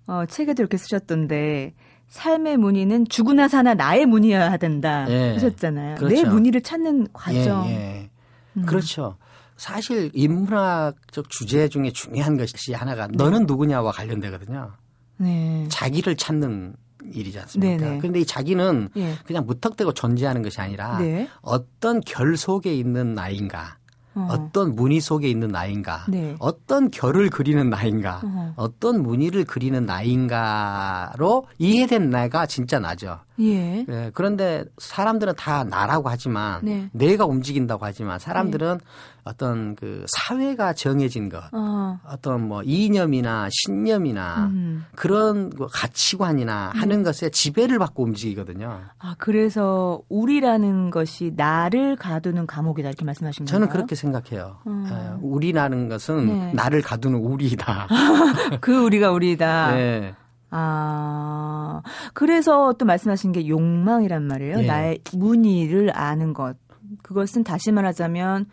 [0.07, 1.73] 어, 책에도 이렇게 쓰셨던데
[2.13, 5.31] 삶의 무늬는 죽으나 사나 나의 무늬여야 된다 예.
[5.33, 5.95] 하셨잖아요.
[5.95, 6.15] 그렇죠.
[6.15, 7.65] 내 무늬를 찾는 과정.
[7.65, 8.09] 예, 예.
[8.55, 8.65] 음.
[8.67, 9.17] 그렇죠.
[9.57, 13.13] 사실 인문학적 주제 중에 중요한 것이 하나가 네.
[13.17, 14.73] 너는 누구냐와 관련되거든요.
[15.17, 15.65] 네.
[15.69, 16.75] 자기를 찾는
[17.11, 17.83] 일이지 않습니까?
[17.83, 17.97] 네네.
[17.97, 19.15] 그런데 이 자기는 예.
[19.25, 21.27] 그냥 무턱대고 존재하는 것이 아니라 네.
[21.41, 23.77] 어떤 결 속에 있는 나인가
[24.15, 24.49] 어.
[24.53, 26.35] 떤 무늬 속에 있는 나인가, 네.
[26.39, 28.21] 어떤 결을 그리는 나인가,
[28.55, 28.67] 어.
[28.79, 33.19] 떤 무늬를 그리는 나인가로 이해된 나가 진짜 나죠.
[33.39, 33.85] 예.
[33.89, 34.11] 예.
[34.13, 36.89] 그런데 사람들은 다 나라고 하지만 네.
[36.91, 38.85] 내가 움직인다고 하지만 사람들은 네.
[39.25, 41.97] 어떤 그 사회가 정해진 것, 어.
[42.21, 44.85] 떤 뭐 이념이나 신념이나 음.
[44.95, 46.81] 그런 그 가치관이나 음.
[46.81, 48.81] 하는 것에 지배를 받고 움직이거든요.
[48.99, 53.51] 아 그래서 우리라는 것이 나를 가두는 감옥이다 이렇게 말씀하신 거예요?
[53.51, 54.57] 저는 그렇게 생각해요.
[54.67, 54.85] 음.
[54.89, 56.53] 예, 우리라는 것은 네.
[56.53, 57.87] 나를 가두는 우리다.
[58.61, 59.71] 그 우리가 우리다.
[59.75, 60.13] 네.
[60.55, 61.81] 아,
[62.13, 64.59] 그래서 또 말씀하신 게 욕망이란 말이에요.
[64.59, 64.67] 예.
[64.67, 66.55] 나의 무늬를 아는 것.
[67.01, 68.45] 그것은 다시 말하자면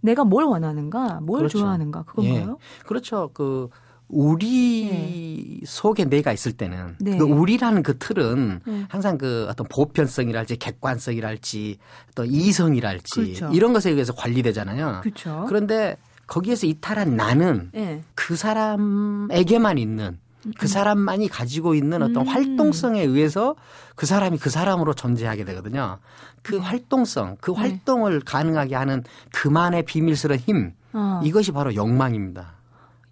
[0.00, 1.58] 내가 뭘 원하는가, 뭘 그렇죠.
[1.58, 2.58] 좋아하는가 그건가요?
[2.60, 2.84] 예.
[2.86, 3.30] 그렇죠.
[3.32, 3.68] 그
[4.08, 5.66] 우리 네.
[5.66, 7.18] 속에 내가 있을 때는 네.
[7.18, 8.86] 그 우리라는 그 틀은 네.
[8.88, 11.78] 항상 그 어떤 보편성이랄지 객관성이랄지
[12.14, 13.50] 또 이성이랄지 그렇죠.
[13.52, 15.00] 이런 것에 의해서 관리되잖아요.
[15.02, 15.44] 그렇죠.
[15.48, 18.02] 그런데 거기에서 이탈한 나는 네.
[18.14, 20.18] 그 사람에게만 있는
[20.58, 22.28] 그 사람만이 가지고 있는 어떤 음.
[22.28, 23.54] 활동성에 의해서
[23.94, 25.98] 그 사람이 그 사람으로 존재하게 되거든요.
[26.42, 26.60] 그 네.
[26.60, 27.58] 활동성, 그 네.
[27.58, 31.20] 활동을 가능하게 하는 그만의 비밀스러운 힘, 어.
[31.24, 32.58] 이것이 바로 욕망입니다.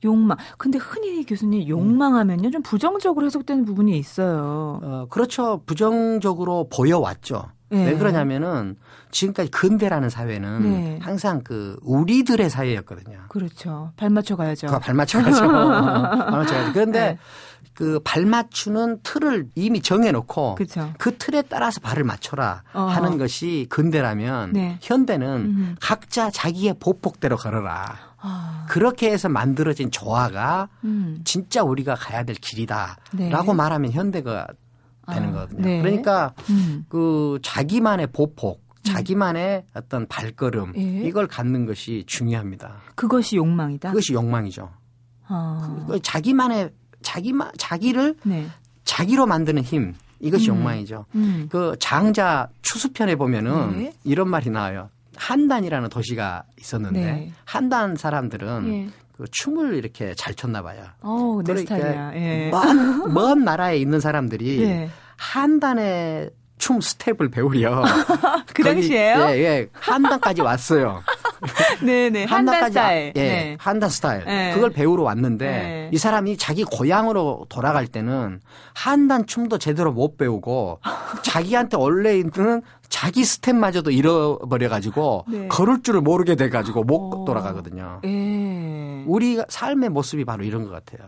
[0.05, 0.37] 욕망.
[0.59, 4.81] 근데 흔히 교수님 욕망하면요 좀 부정적으로 해석되는 부분이 있어요.
[4.83, 5.62] 어, 그렇죠.
[5.66, 7.51] 부정적으로 보여왔죠.
[7.68, 7.87] 네.
[7.87, 8.76] 왜 그러냐면은
[9.11, 10.98] 지금까지 근대라는 사회는 네.
[11.02, 13.18] 항상 그 우리들의 사회였거든요.
[13.29, 13.92] 그렇죠.
[13.96, 14.68] 발맞춰 가야죠.
[14.68, 15.40] 그 발맞춰 가죠.
[15.48, 16.72] 발맞춰 가죠.
[16.72, 17.18] 그런데 네.
[17.76, 20.92] 그 발맞추는 틀을 이미 정해놓고 그렇죠.
[20.96, 22.83] 그 틀에 따라서 발을 맞춰라 어.
[22.83, 24.79] 하는 것이 근대라면 네.
[24.81, 25.74] 현대는 음흠.
[25.81, 27.96] 각자 자기의 보폭대로 걸어라.
[28.18, 28.64] 아.
[28.68, 31.20] 그렇게 해서 만들어진 조화가 음.
[31.24, 33.55] 진짜 우리가 가야 될 길이다라고 네.
[33.55, 34.46] 말하면 현대가
[35.12, 35.62] 되는 아, 거거든요.
[35.62, 35.81] 네.
[35.81, 36.85] 그러니까 음.
[36.88, 39.71] 그 자기만의 보폭, 자기만의 음.
[39.75, 40.81] 어떤 발걸음 예.
[41.07, 42.77] 이걸 갖는 것이 중요합니다.
[42.95, 43.90] 그것이 욕망이다.
[43.90, 44.71] 그것이 욕망이죠.
[45.29, 45.85] 아.
[45.88, 46.71] 그 자기만의
[47.03, 48.47] 자기만 자기를 네.
[48.85, 50.57] 자기로 만드는 힘 이것이 음.
[50.57, 51.07] 욕망이죠.
[51.14, 51.49] 음.
[51.51, 53.92] 그 장자 추수편에 보면은 네.
[54.05, 54.90] 이런 말이 나와요.
[55.16, 57.33] 한단이라는 도시가 있었는데 네.
[57.45, 58.88] 한단 사람들은 예.
[59.16, 60.85] 그 춤을 이렇게 잘 췄나 봐요.
[61.02, 62.12] 오, 내 스타일이야.
[62.16, 62.50] 예.
[62.50, 64.90] 먼, 먼 나라에 있는 사람들이 예.
[65.16, 67.83] 한단의 춤 스텝을 배우려.
[68.55, 69.26] 그 당시에요?
[69.31, 69.68] 예, 예.
[69.72, 71.02] 한단까지 왔어요.
[71.81, 72.11] 네네.
[72.11, 72.24] 네.
[72.24, 73.12] 한단 스타일.
[73.16, 73.20] 예.
[73.20, 73.57] 네.
[73.61, 74.24] 한단 스타일.
[74.24, 74.55] 네.
[74.55, 75.90] 그걸 배우러 왔는데 네.
[75.92, 78.40] 이 사람이 자기 고향으로 돌아갈 때는
[78.74, 80.81] 한단 춤도 제대로 못 배우고
[81.22, 82.62] 자기한테 원래 있는
[82.96, 85.48] 자기 스텝마저도 잃어버려가지고 네.
[85.48, 87.22] 걸을 줄을 모르게 돼가지고 못 오.
[87.22, 87.24] 어.
[87.26, 88.00] 돌아가거든요.
[88.06, 89.04] 예.
[89.06, 91.06] 우리 삶의 모습이 바로 이런 것 같아요.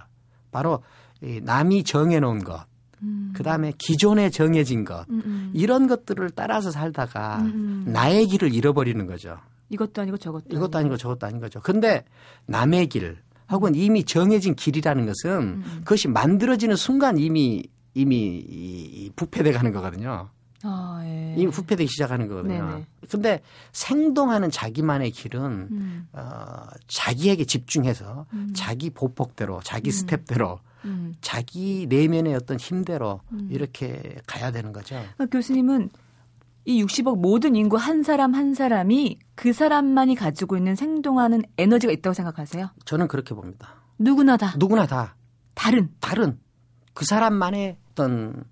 [0.53, 0.83] 바로
[1.23, 2.67] 이 남이 정해놓은 것.
[3.03, 3.33] 음.
[3.35, 5.23] 그 다음에 기존에 정해진 것 음음.
[5.25, 5.51] 음.
[5.55, 7.53] 이런 것들을 따라서 살다가 음음.
[7.55, 7.85] 음.
[7.91, 9.39] 나의 길을 잃어버리는 거죠.
[9.71, 11.61] 이것도 아니고 저것도 이것도 아니고 저것도 아닌 거죠.
[11.63, 12.05] 근데
[12.45, 13.17] 남의 길
[13.51, 15.31] 혹은 이미 정해진 길이라는 것은.
[15.41, 15.81] 음.
[15.85, 20.29] 그것이 만들어지는 순간 이미 이미 이 부패돼 가는 거거든요.
[20.65, 21.35] 아, 예.
[21.37, 22.67] 이미 부패되기 시작하는 거거든요.
[22.67, 22.87] 네네.
[23.11, 23.43] 근데
[23.73, 25.41] 생동하는 자기만의 길은
[25.71, 26.09] 음.
[26.13, 28.53] 어, 자기에게 집중해서 음.
[28.55, 29.93] 자기 보폭대로 자기 음.
[29.93, 31.15] 스텝대로 음.
[31.21, 33.49] 자기 내면의 어떤 힘대로 음.
[33.51, 34.97] 이렇게 가야 되는 거죠.
[35.15, 35.91] 그러니까 교수님은
[36.65, 42.13] 이 60억 모든 인구 한 사람 한 사람이 그 사람만이 가지고 있는 생동하는 에너지가 있다고
[42.15, 42.71] 생각하세요?
[42.85, 43.77] 저는 그렇게 봅니다.
[43.99, 44.55] 누구나 다.
[44.59, 45.17] 누구나 다.
[45.55, 45.89] 다른.
[46.01, 46.39] 다른.
[46.93, 48.45] 그 사람만의 어떤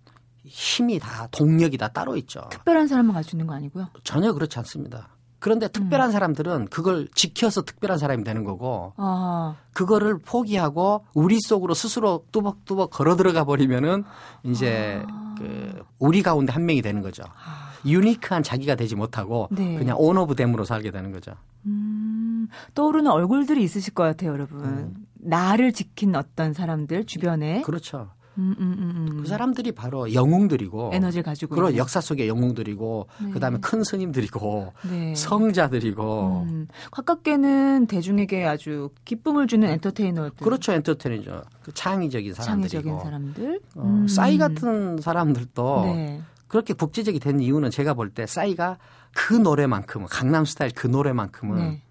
[0.46, 2.48] 힘이 다 동력이 다 따로 있죠.
[2.50, 3.88] 특별한 사람만 가지고 있는 거 아니고요?
[4.04, 5.08] 전혀 그렇지 않습니다.
[5.38, 6.12] 그런데 특별한 음.
[6.12, 9.56] 사람들은 그걸 지켜서 특별한 사람이 되는 거고 아.
[9.74, 14.04] 그거를 포기하고 우리 속으로 스스로 뚜벅뚜벅 걸어 들어가 버리면은
[14.42, 15.34] 이제 아.
[15.38, 17.22] 그 우리 가운데 한 명이 되는 거죠.
[17.26, 17.72] 아.
[17.84, 19.76] 유니크한 자기가 되지 못하고 네.
[19.76, 21.32] 그냥 one of them으로 살게 되는 거죠.
[21.66, 24.64] 음, 떠오르는 얼굴들이 있으실 것 같아요, 여러분.
[24.64, 24.94] 음.
[25.14, 27.62] 나를 지킨 어떤 사람들 주변에.
[27.62, 28.10] 그렇죠.
[28.38, 33.30] 음, 음, 음, 음, 그 사람들이 바로 영웅들이고 에너지를 가지고 그런 역사 속의 영웅들이고 네.
[33.30, 35.14] 그다음에 큰 스님들이고 네.
[35.14, 36.68] 성자들이고 음.
[36.90, 44.08] 가깝게는 대중에게 아주 기쁨을 주는 엔터테이너들 그렇죠 엔터테이너죠 그 창의적인 사람들이고 창의적인 사람들 어, 음.
[44.08, 46.20] 싸이 같은 사람들도 네.
[46.48, 48.78] 그렇게 국제적이 된 이유는 제가 볼 때 싸이가
[49.14, 51.82] 그 노래만큼은 강남스타일 그 노래만큼은 네.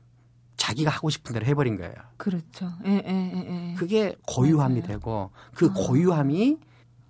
[0.65, 1.93] 자기가 하고 싶은 대로 해버린 거예요.
[2.17, 2.71] 그렇죠.
[2.85, 3.75] 에, 에, 에, 에.
[3.75, 4.87] 그게 고유함이 맞아요.
[4.87, 5.73] 되고 그 아.
[5.73, 6.57] 고유함이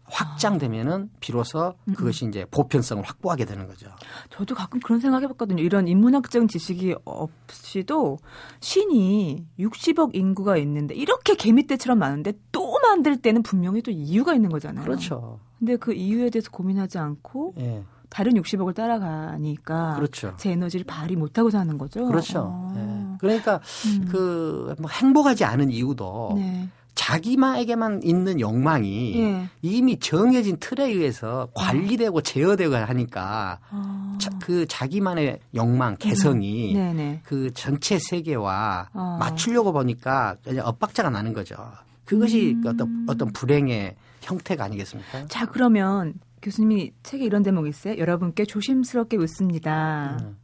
[0.07, 1.93] 확장되면은 비로소 음, 음.
[1.95, 3.89] 그것이 이제 보편성을 확보하게 되는 거죠.
[4.29, 5.63] 저도 가끔 그런 생각 해봤거든요.
[5.63, 8.19] 이런 인문학적인 지식이 없이도
[8.59, 14.85] 신이 60억 인구가 있는데 이렇게 개미떼처럼 많은데 또 만들 때는 분명히 또 이유가 있는 거잖아요.
[14.85, 15.39] 그렇죠.
[15.57, 17.83] 근데 그 이유에 대해서 고민하지 않고 예.
[18.15, 20.33] 다른 60억을 따라가니까 그렇죠.
[20.37, 22.05] 제 에너지를 발휘 못하고 사는 거죠.
[22.05, 22.43] 그렇죠.
[22.49, 22.71] 어.
[22.73, 23.17] 네.
[23.19, 24.07] 그러니까 음.
[24.09, 26.69] 그뭐 행복하지 않은 이유도 네.
[26.95, 29.49] 자기만에게만 있는 욕망이 네.
[29.61, 34.17] 이미 정해진 틀에 의해서 관리되고 제어되고 하니까 어.
[34.17, 37.19] 자, 그 자기만의 욕망, 개성이 음.
[37.25, 39.17] 그 전체 세계와 어.
[39.19, 41.57] 맞추려고 보니까 엇박자가 나는 거죠.
[42.05, 42.63] 그것이 음.
[42.65, 45.27] 어떤 어떤 불행의 형태가 아니겠습니까?
[45.27, 46.13] 자, 그러면
[46.45, 47.97] 교수님이 책에 이런 대목이 있어요.
[47.97, 50.17] 여러분께 조심스럽게 묻습니다.
[50.21, 50.37] 음.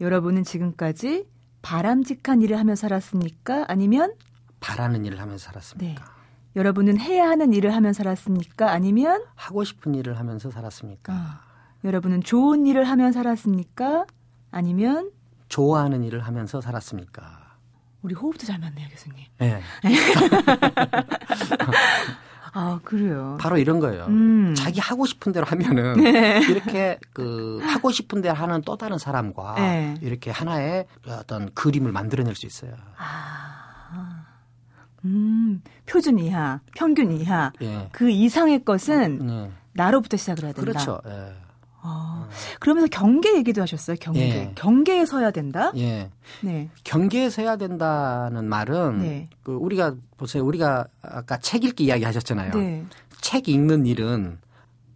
[0.00, 1.28] 여러분은 지금까지
[1.60, 3.66] 바람직한 일을 하며 살았습니까?
[3.68, 4.14] 아니면
[4.60, 6.04] 바라는 일을 하면서 살았습니까?
[6.04, 6.10] 네.
[6.56, 8.70] 여러분은 해야 하는 일을 하며 살았습니까?
[8.70, 11.12] 아니면 하고 싶은 일을 하면서 살았습니까?
[11.12, 11.40] 아.
[11.84, 14.06] 여러분은 좋은 일을 하며 살았습니까?
[14.50, 15.10] 아니면
[15.48, 17.56] 좋아하는 일을 하면서 살았습니까?
[18.00, 19.26] 우리 호흡도 잘 맞네요, 교수님.
[19.38, 19.60] 네.
[22.52, 23.38] 아, 그래요.
[23.40, 24.04] 바로 이런 거예요.
[24.06, 24.54] 음.
[24.54, 26.40] 자기 하고 싶은 대로 하면은 네.
[26.48, 29.94] 이렇게 그 하고 싶은 대로 하는 또 다른 사람과 네.
[30.02, 32.72] 이렇게 하나의 어떤 그림을 만들어낼 수 있어요.
[32.98, 34.22] 아.
[35.04, 37.88] 음, 표준 이하, 평균 이하, 예.
[37.90, 39.50] 그 이상의 것은 네.
[39.72, 40.70] 나로부터 시작을 해야 된다.
[40.70, 41.00] 그렇죠.
[41.06, 41.34] 예.
[41.84, 42.28] 아,
[42.60, 43.96] 그러면서 경계 얘기도 하셨어요.
[44.00, 44.20] 경계.
[44.20, 44.52] 예.
[44.54, 45.72] 경계에 서야 된다.
[45.76, 46.10] 예.
[46.40, 46.70] 네.
[46.84, 49.28] 경계에 서야 된다는 말은 네.
[49.42, 50.44] 그 우리가 보세요.
[50.44, 52.52] 우리가 아까 책 읽기 이야기 하셨잖아요.
[52.54, 52.86] 네.
[53.20, 54.38] 책 읽는 일은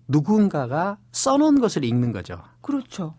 [0.07, 2.41] 누군가가 써놓은 것을 읽는 거죠.
[2.61, 3.15] 그렇죠.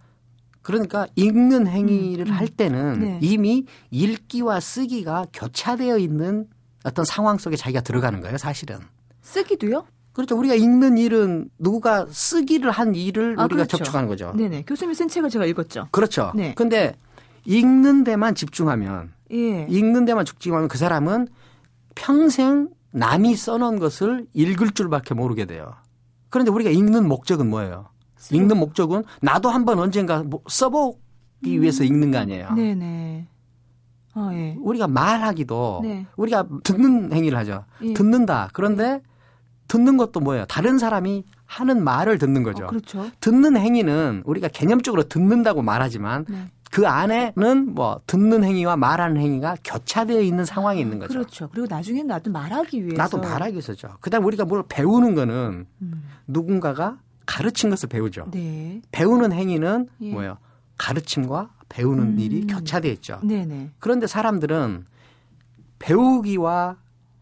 [0.62, 2.34] 그러니까 읽는 행위를 음, 음.
[2.34, 3.20] 할 때는 네.
[3.22, 6.48] 이미 읽기와 쓰기가 교차되어 있는
[6.84, 8.80] 어떤 상황 속에 자기가 들어가는 거예요, 사실은.
[9.22, 9.86] 쓰기도요?
[10.18, 10.36] 그렇죠.
[10.36, 13.78] 우리가 읽는 일은 누가 쓰기를 한 일을 아, 우리가 그렇죠.
[13.78, 14.34] 접촉하는 거죠.
[14.36, 14.64] 네네.
[14.64, 15.90] 교수님이 쓴 책을 제가 읽었죠.
[15.92, 16.32] 그렇죠.
[16.34, 16.56] 네.
[16.56, 16.96] 근데
[17.46, 19.68] 읽는 데만 집중하면 예.
[19.70, 21.28] 읽는 데만 집중하면 그 사람은
[21.94, 25.72] 평생 남이 써놓은 것을 읽을 줄밖에 모르게 돼요.
[26.30, 27.90] 그런데 우리가 읽는 목적은 뭐예요?
[28.16, 31.62] 쓰 읽는 목적은 나도 한번 언젠가 뭐 써보기 음.
[31.62, 32.54] 위해서 읽는 거 아니에요.
[32.56, 33.28] 네네.
[34.16, 34.58] 어, 예.
[34.60, 36.08] 우리가 말하기도 네.
[36.16, 37.66] 우리가 듣는 행위를 하죠.
[37.84, 37.94] 예.
[37.94, 38.50] 듣는다.
[38.52, 39.04] 그런데
[39.68, 40.46] 듣는 것도 뭐예요?
[40.46, 42.66] 다른 사람이 하는 말을 듣는 거죠.
[42.66, 43.10] 어, 그렇죠.
[43.20, 46.50] 듣는 행위는 우리가 개념적으로 듣는다고 말하지만 네.
[46.72, 51.14] 그 안에는 뭐 듣는 행위와 말하는 행위가 교차되어 있는 상황이 있는 거죠.
[51.14, 51.50] 그렇죠.
[51.52, 52.98] 그리고 나중에는 나도 말하기 위해서.
[52.98, 53.90] 나도 말하기 위해서죠.
[54.02, 56.04] 그다음 우리가 뭘 배우는 거는 음.
[56.28, 58.28] 누군가가 가르친 것을 배우죠.
[58.32, 58.82] 네.
[58.92, 60.12] 배우는 행위는 예.
[60.12, 60.38] 뭐예요?
[60.78, 62.20] 가르침과 배우는 음.
[62.20, 63.20] 일이 교차되어 있죠.
[63.24, 63.72] 네네.
[63.80, 64.86] 그런데 사람들은
[65.80, 66.78] 배우기와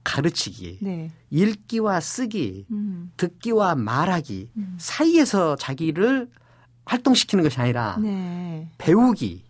[0.06, 1.12] 가르치기, 네.
[1.32, 3.12] 읽기와 쓰기, 음.
[3.18, 4.76] 듣기와 말하기 음.
[4.78, 6.30] 사이에서 자기를
[6.86, 8.70] 활동시키는 것이 아니라 네.
[8.78, 9.44] 배우기,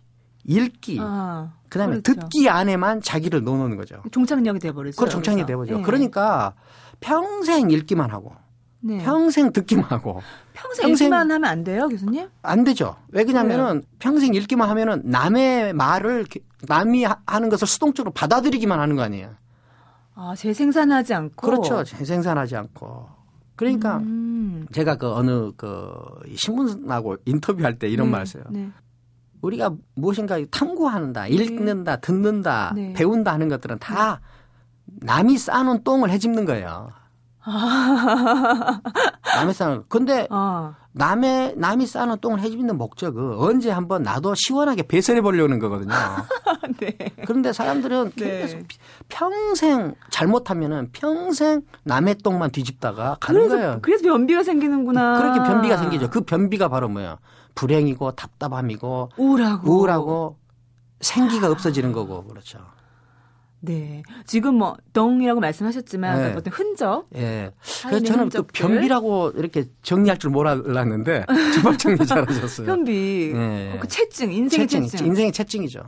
[0.44, 2.20] 읽기, 아, 그다음에 그렇죠.
[2.20, 4.02] 듣기 안에만 자기를 넣어놓는 거죠.
[4.10, 4.96] 종착역이 돼버리죠.
[4.96, 5.76] 그걸 종착역이 돼버죠.
[5.76, 5.82] 네.
[5.82, 6.54] 그러니까
[7.00, 8.32] 평생 읽기만 하고
[8.80, 8.98] 네.
[8.98, 10.22] 평생 듣기만 하고
[10.54, 12.28] 평생, 평생, 읽기만 하면 안 돼요, 교수님?
[12.42, 12.96] 안 되죠.
[13.08, 13.86] 왜 그러냐면은 네.
[13.98, 16.26] 평생 읽기만 하면은 남의 말을
[16.66, 19.34] 남이 하는 것을 수동적으로 받아들이기만 하는 거 아니에요.
[20.16, 21.46] 아, 재생산하지 않고.
[21.46, 21.84] 그렇죠.
[21.84, 23.06] 재생산하지 않고.
[23.54, 24.66] 그러니까 음.
[24.72, 25.92] 제가 그 어느 그
[26.34, 28.12] 신문하고 인터뷰할 때 이런 네.
[28.12, 28.44] 말 했어요.
[28.50, 28.68] 네.
[29.42, 31.30] 우리가 무엇인가 탐구한다, 네.
[31.30, 32.92] 읽는다, 듣는다, 네.
[32.94, 34.20] 배운다 하는 것들은 다
[34.86, 36.90] 남이 쌓아놓은 똥을 해집는 거예요.
[37.46, 38.80] 아.
[39.36, 39.84] 남의 쌓아놓은.
[39.88, 40.74] 근데 아.
[40.92, 45.92] 남의 남이 쌓아놓은 똥을 해집는 목적은 언제 한번 나도 시원하게 배설해 보려는 거거든요.
[46.80, 46.96] 네.
[47.24, 48.40] 그런데 사람들은 네.
[48.40, 48.62] 계속
[49.08, 53.78] 평생 잘못하면은 평생 남의 똥만 뒤집다가 가는 그래서, 거예요.
[53.82, 55.18] 그래서 변비가 생기는구나.
[55.20, 56.10] 그렇게 변비가 생기죠.
[56.10, 57.18] 그 변비가 바로 뭐예요?
[57.54, 60.38] 불행이고 답답함이고 우울하고 우울하고
[61.00, 61.50] 생기가 아.
[61.50, 62.58] 없어지는 거고 그렇죠.
[63.66, 64.02] 네.
[64.24, 66.34] 지금 뭐 덩이라고 말씀하셨지만 네.
[66.34, 67.06] 어떤 흔적.
[67.16, 67.50] 예.
[67.82, 72.66] 그래서 저는 그 변비라고 이렇게 정리할 줄 몰랐는데 정말 정리 잘하셨어요.
[72.66, 73.32] 변비.
[73.34, 73.76] 네.
[73.80, 74.86] 그 채증, 인생의 채증.
[74.88, 75.06] 채증.
[75.06, 75.80] 인생의 채증이죠.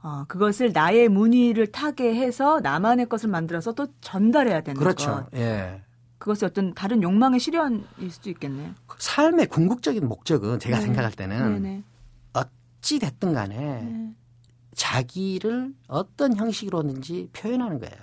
[0.00, 5.10] 아, 그것을 나의 무늬를 타게 해서 나만의 것을 만들어서 또 전달해야 되는 그렇죠.
[5.10, 5.26] 것.
[5.34, 5.82] 예.
[6.18, 8.72] 그것이 어떤 다른 욕망의 실현일 수도 있겠네요.
[8.98, 10.82] 삶의 궁극적인 목적은 제가 네.
[10.82, 11.82] 생각할 때는 네네.
[12.32, 14.10] 어찌 됐든 간에 네.
[14.78, 17.96] 자기를 어떤 형식으로든지 표현하는 거예요.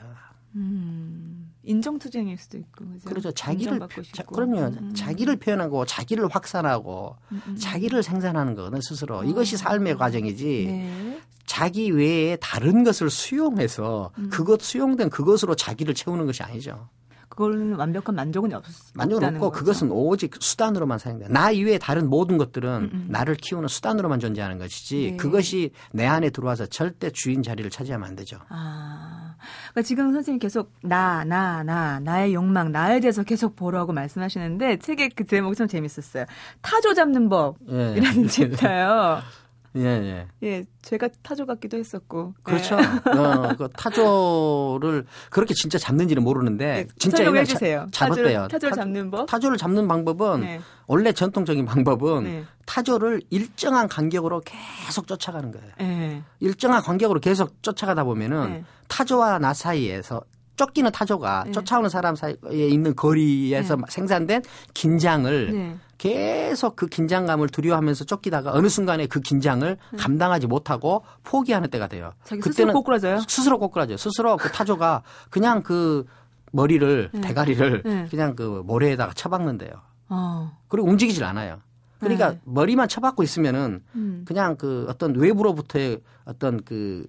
[0.56, 2.86] 음, 인정투쟁일 수도 있고.
[2.86, 3.10] 그죠?
[3.10, 3.32] 그렇죠.
[3.32, 3.80] 자기를,
[4.12, 4.60] 자, 그럼요.
[4.78, 4.94] 음.
[4.94, 7.56] 자기를 표현하고 자기를 확산하고 음, 음.
[7.56, 9.20] 자기를 생산하는 거는 스스로.
[9.20, 9.24] 어.
[9.24, 10.66] 이것이 삶의 과정이지.
[10.68, 11.22] 네.
[11.46, 14.30] 자기 외에 다른 것을 수용해서 음.
[14.30, 16.90] 그것 수용된 그것으로 자기를 채우는 것이 아니죠.
[17.36, 19.52] 그걸는 완벽한 만족은 없, 만족은 없고 거죠.
[19.52, 21.28] 그것은 오직 수단으로만 사용돼.
[21.28, 22.89] 나 이외에 다른 모든 것들은 음음.
[22.93, 23.08] 음.
[23.10, 25.17] 나를 키우는 수단으로만 존재하는 것이지 네.
[25.17, 28.39] 그것이 내 안에 들어와서 절대 주인 자리를 차지하면 안 되죠.
[28.50, 29.36] 아,
[29.71, 35.10] 그러니까 지금 선생님 계속 나, 나, 나, 나의 욕망, 나에 대해서 계속 보라고 말씀하시는데 책의
[35.10, 36.26] 그 제목이 참 재밌었어요.
[36.62, 38.28] 타조 잡는 법이라는 예.
[38.28, 39.19] 챕터요.
[39.78, 40.28] 예, 예.
[40.44, 42.34] 예, 제가 타조 같기도 했었고.
[42.44, 42.78] 그렇죠.
[42.78, 42.84] 네.
[43.20, 47.88] 어, 그 타조를 그렇게 진짜 잡는지는 모르는데 네, 진짜 설명해 주세요.
[47.92, 48.48] 잡았대요.
[48.48, 49.26] 타조를, 타조를 잡는 법?
[49.26, 50.62] 타조를 잡는 방법은 네.
[50.88, 52.44] 원래 전통적인 방법은 네.
[52.66, 55.72] 타조를 일정한 간격으로 계속 쫓아가는 거예요.
[55.78, 56.24] 네.
[56.40, 58.64] 일정한 간격으로 계속 쫓아가다 보면은 네.
[58.88, 60.22] 타조와 나 사이에서
[60.56, 61.52] 쫓기는 타조가 네.
[61.52, 62.36] 쫓아오는 사람 사이에
[62.68, 63.82] 있는 거리에서 네.
[63.88, 65.78] 생산된 긴장을 네.
[65.98, 69.98] 계속 그 긴장감을 두려워하면서 쫓기다가 어느 순간에 그 긴장을 네.
[69.98, 72.13] 감당하지 못하고 포기하는 때가 돼요.
[72.24, 73.20] 그때는 스스로 꼬꾸라져요?
[73.28, 73.98] 스스로 꼬꾸라져요.
[73.98, 76.06] 스스로 그 타조가 그냥 그
[76.52, 77.22] 머리를 네.
[77.22, 78.08] 대가리를 네.
[78.10, 79.72] 그냥 그 모래에다가 쳐박는데요.
[80.10, 80.58] 어.
[80.68, 81.60] 그리고 움직이질 않아요.
[82.00, 82.41] 그러니까 네.
[82.44, 84.26] 머리만 쳐박고 있으면은 음.
[84.28, 87.08] 그냥 그 어떤 외부로부터의 어떤 그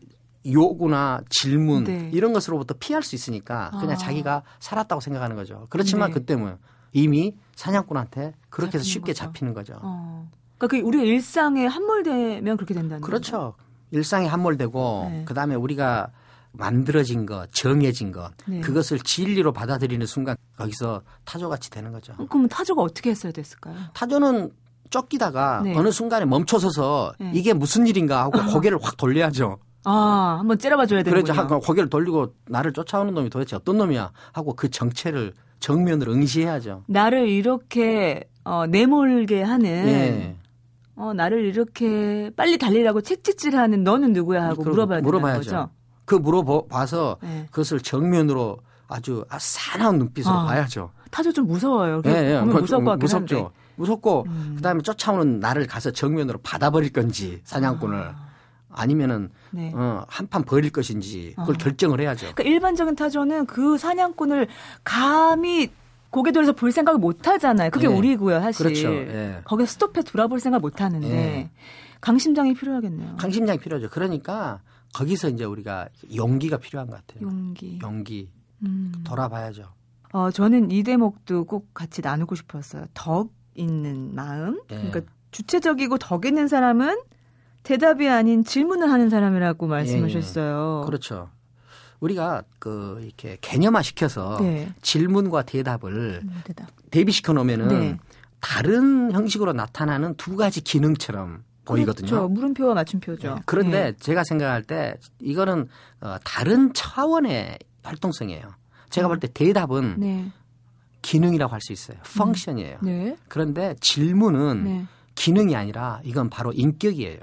[0.52, 2.10] 요구나 질문 네.
[2.12, 3.96] 이런 것으로부터 피할 수 있으니까 그냥 아.
[3.96, 5.66] 자기가 살았다고 생각하는 거죠.
[5.70, 6.14] 그렇지만 네.
[6.14, 6.56] 그때 뭐
[6.92, 9.24] 이미 사냥꾼한테 그렇게 해서 쉽게 거죠.
[9.24, 9.78] 잡히는 거죠.
[9.82, 10.28] 어.
[10.58, 13.06] 그러니까 그 우리가 일상에 함몰되면 그렇게 된다는 거죠.
[13.06, 13.54] 그렇죠.
[13.90, 15.24] 일상에 함몰되고 네.
[15.24, 16.10] 그다음에 우리가
[16.52, 18.60] 만들어진 것, 정해진 것, 네.
[18.60, 22.14] 그것을 진리로 받아들이는 순간 거기서 타조같이 되는 거죠.
[22.16, 23.76] 어, 그럼 타조가 어떻게 했어야 됐을까요?
[23.92, 24.52] 타조는
[24.90, 25.76] 쫓기다가 네.
[25.76, 27.32] 어느 순간에 멈춰서서 네.
[27.34, 29.58] 이게 무슨 일인가 하고 고개를 확 돌려야죠.
[29.88, 31.32] 아, 한번 째려봐 줘야 되는군요.
[31.32, 31.60] 그렇죠.
[31.60, 36.82] 고개를 돌리고 나를 쫓아오는 놈이 도대체 어떤 놈이야 하고 그 정체를 정면으로 응시해야죠.
[36.88, 40.36] 나를 이렇게 어, 내몰게 하는 예.
[40.96, 45.38] 어, 나를 이렇게 빨리 달리라고 채찍질하는 너는 누구야 하고 물어봐야 물어봐야죠.
[45.38, 45.70] 거죠.
[46.04, 47.46] 그 물어봐서 네.
[47.52, 50.90] 그것을 정면으로 아주 사나운 눈빛으로 아, 봐야죠.
[51.12, 52.02] 타조 좀 무서워요.
[52.06, 52.40] 예, 예.
[52.40, 53.52] 무서울 것 무섭죠.
[53.76, 54.54] 무섭고 음.
[54.56, 58.25] 그다음에 쫓아오는 나를 가서 정면으로 받아버릴 건지 사냥꾼을 아.
[58.76, 59.72] 아니면은 네.
[59.74, 61.58] 어, 한판 버릴 것인지 그걸 어.
[61.58, 62.32] 결정을 해야죠.
[62.34, 64.48] 그러니까 일반적인 타조는 그 사냥꾼을
[64.84, 65.70] 감히
[66.10, 67.70] 고개 돌려서 볼 생각을 못 하잖아요.
[67.70, 67.94] 그게 네.
[67.94, 68.64] 우리고요, 사실.
[68.64, 68.90] 그렇죠.
[68.90, 69.40] 네.
[69.44, 71.50] 거기서 스톱해 돌아볼 생각 못 하는데 네.
[72.00, 73.16] 강심장이 필요하겠네요.
[73.16, 73.88] 강심장이 필요하죠.
[73.90, 74.60] 그러니까
[74.94, 77.26] 거기서 이제 우리가 용기가 필요한 것 같아요.
[77.26, 77.78] 용기.
[77.82, 78.30] 용기.
[78.62, 78.92] 음.
[79.04, 79.64] 돌아봐야죠.
[80.12, 82.86] 어, 저는 이 대목도 꼭 같이 나누고 싶었어요.
[82.94, 84.60] 덕 있는 마음.
[84.68, 84.76] 네.
[84.88, 86.98] 그러니까 주체적이고 덕 있는 사람은
[87.66, 90.82] 대답이 아닌 질문을 하는 사람이라고 말씀하셨어요.
[90.82, 91.30] 예, 그렇죠.
[91.98, 94.72] 우리가 그 이렇게 개념화 시켜서 네.
[94.82, 96.68] 질문과 대답을 음, 대답.
[96.92, 97.98] 대비시켜 놓으면은 네.
[98.40, 102.06] 다른 형식으로 나타나는 두 가지 기능처럼 보이거든요.
[102.06, 102.28] 그렇죠.
[102.28, 103.34] 물음표와 맞춤표죠.
[103.34, 103.40] 네.
[103.46, 103.92] 그런데 네.
[103.98, 105.66] 제가 생각할 때 이거는
[106.00, 108.48] 어, 다른 차원의 활동성이에요.
[108.90, 109.10] 제가 음.
[109.10, 110.30] 볼때 대답은 네.
[111.02, 111.96] 기능이라고 할 수 있어요.
[112.16, 112.78] 펑션이에요.
[112.84, 113.16] 음.
[113.26, 114.86] 그런데 질문은 네.
[115.16, 117.18] 기능이 아니라 이건 바로 인격이에요.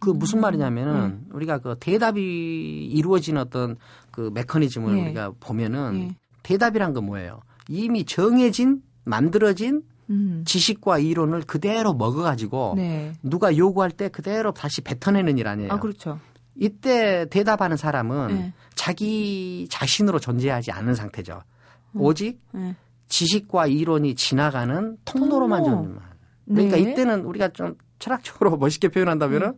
[0.00, 1.26] 그 무슨 말이냐면은 음.
[1.32, 3.76] 우리가 그 대답이 이루어진 어떤
[4.10, 5.02] 그 메커니즘을 네.
[5.02, 6.16] 우리가 보면은 네.
[6.42, 7.40] 대답이란 건 뭐예요?
[7.68, 10.42] 이미 정해진 만들어진 음.
[10.46, 13.12] 지식과 이론을 그대로 먹어가지고 네.
[13.22, 15.72] 누가 요구할 때 그대로 다시 뱉어내는 일 아니에요.
[15.72, 16.18] 아 그렇죠.
[16.54, 18.52] 이때 대답하는 사람은 네.
[18.74, 21.42] 자기 자신으로 존재하지 않는 상태죠.
[21.92, 22.00] 음.
[22.00, 22.74] 오직 네.
[23.08, 25.76] 지식과 이론이 지나가는 통로로만 통로.
[25.76, 26.08] 존재만.
[26.46, 26.82] 그러니까 네.
[26.82, 29.54] 이때는 우리가 좀 철학적으로 멋있게 표현한다면은 음.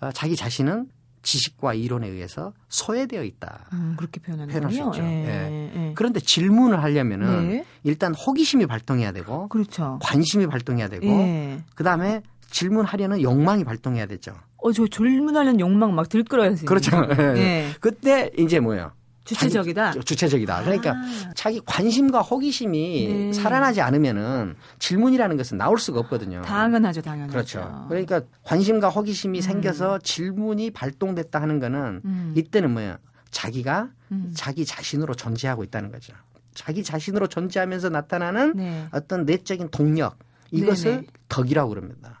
[0.00, 0.88] 어, 자기 자신은
[1.22, 3.66] 지식과 이론에 의해서 소외되어 있다.
[3.72, 5.02] 음, 그렇게 표현하는 표현할 수 있죠.
[5.02, 5.72] 예, 예.
[5.74, 5.92] 예.
[5.94, 7.64] 그런데 질문을 하려면은 네.
[7.82, 9.98] 일단 호기심이 발동해야 되고, 그렇죠.
[10.00, 11.62] 관심이 발동해야 되고, 예.
[11.74, 14.34] 그 다음에 질문하려는 욕망이 발동해야 되죠.
[14.58, 16.54] 어, 저 질문하려는 욕망 막 들끓어요.
[16.64, 16.96] 그렇죠.
[17.36, 17.70] 예.
[17.80, 18.92] 그때 이제 뭐예요?
[19.28, 19.92] 주체적이다.
[19.92, 20.62] 자기, 주체적이다.
[20.62, 21.32] 그러니까 아.
[21.34, 23.32] 자기 관심과 호기심이 네.
[23.32, 26.42] 살아나지 않으면은 질문이라는 것은 나올 수가 없거든요.
[26.42, 27.32] 당연하죠, 당연하죠.
[27.32, 27.86] 그렇죠.
[27.88, 29.42] 그러니까 관심과 호기심이 음.
[29.42, 32.34] 생겨서 질문이 발동됐다 하는 거는 음.
[32.36, 32.96] 이때는 뭐예요?
[33.30, 34.32] 자기가 음.
[34.34, 36.14] 자기 자신으로 존재하고 있다는 거죠.
[36.54, 38.86] 자기 자신으로 존재하면서 나타나는 네.
[38.92, 40.18] 어떤 내적인 동력
[40.50, 41.06] 이것을 네네.
[41.28, 42.17] 덕이라고 그럽니다.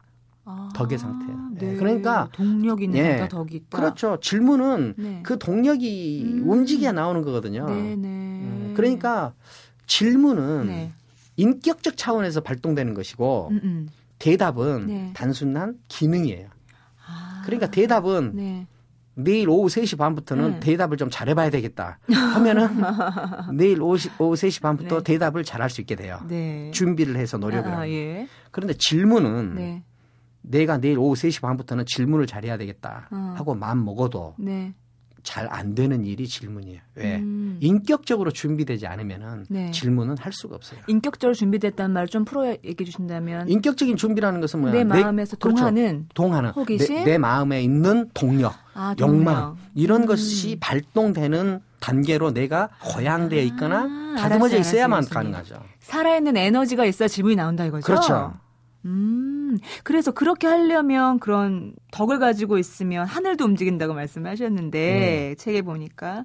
[0.50, 1.38] 아, 덕의 상태예요.
[1.52, 1.76] 네.
[1.76, 3.28] 그러니까 동력 있는 네.
[3.28, 3.78] 덕이 있다.
[3.78, 4.18] 그렇죠.
[4.20, 5.20] 질문은 네.
[5.22, 6.50] 그 동력이 음.
[6.50, 7.66] 움직여야 나오는 거거든요.
[7.66, 8.72] 네.
[8.74, 9.34] 그러니까
[9.86, 10.92] 질문은 네.
[11.36, 13.88] 인격적 차원에서 발동되는 것이고 음, 음.
[14.18, 15.12] 대답은 네.
[15.14, 16.48] 단순한 기능이에요.
[17.06, 18.66] 아, 그러니까 대답은 네.
[19.14, 20.60] 내일 오후 3시 반부터는 네.
[20.60, 22.68] 대답을 좀 잘해봐야 되겠다 하면은
[23.52, 25.12] 내일 오후, 오후 3시 반부터 네.
[25.12, 26.20] 대답을 잘할 수 있게 돼요.
[26.28, 26.70] 네.
[26.72, 27.90] 준비를 해서 노력을 아, 하고.
[27.90, 28.28] 예.
[28.52, 29.82] 그런데 질문은 네.
[30.42, 33.34] 내가 내일 오후 3시 반부터는 질문을 잘해야 되겠다 어.
[33.36, 34.74] 하고 마음 먹어도 네.
[35.22, 36.80] 잘안 되는 일이 질문이에요.
[36.94, 37.16] 왜?
[37.16, 37.58] 음.
[37.60, 39.70] 인격적으로 준비되지 않으면은 네.
[39.70, 40.80] 질문은 할 수가 없어요.
[40.86, 44.72] 인격적으로 준비됐다는 말을 좀 풀어 얘기해 주신다면 인격적인 준비라는 것은 뭐야?
[44.72, 45.56] 내 마음에서 내, 그렇죠.
[45.56, 46.08] 동하는 그렇죠.
[46.14, 46.94] 동하는 호기심?
[46.94, 50.06] 내, 내, 마음에 있는 동력, 아, 욕망 이런 음.
[50.06, 55.56] 것이 발동되는 단계로 내가 고양되어 있거나 아, 다듬어져 알았어요, 있어야만 알았어요, 가능하죠.
[55.80, 57.84] 살아있는 에너지가 있어야 질문이 나온다 이거죠.
[57.84, 58.34] 그렇죠.
[58.84, 65.34] 음, 그래서 그렇게 하려면 그런 덕을 가지고 있으면 하늘도 움직인다고 말씀하셨는데 네.
[65.34, 66.24] 책에 보니까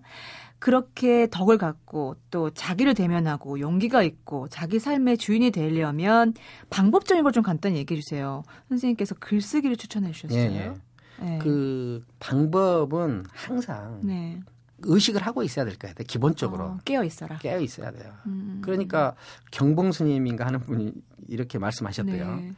[0.59, 6.33] 그렇게 덕을 갖고 또 자기를 대면하고 용기가 있고 자기 삶의 주인이 되려면
[6.69, 8.43] 방법적인 걸 좀 간단히 얘기해 주세요.
[8.69, 10.39] 선생님께서 글쓰기를 추천해 주셨어요.
[10.39, 10.73] 예, 예.
[11.19, 11.39] 네.
[11.41, 14.39] 그 방법은 항상 네.
[14.85, 15.93] 의식을 하고 있어야 될 거예요.
[16.07, 17.37] 기본적으로 어, 깨어 있어라.
[17.37, 18.13] 깨어 있어야 돼요.
[18.25, 18.61] 음.
[18.63, 19.15] 그러니까
[19.51, 20.93] 경봉 스님인가 하는 분이
[21.27, 22.35] 이렇게 말씀하셨대요.
[22.35, 22.53] 네.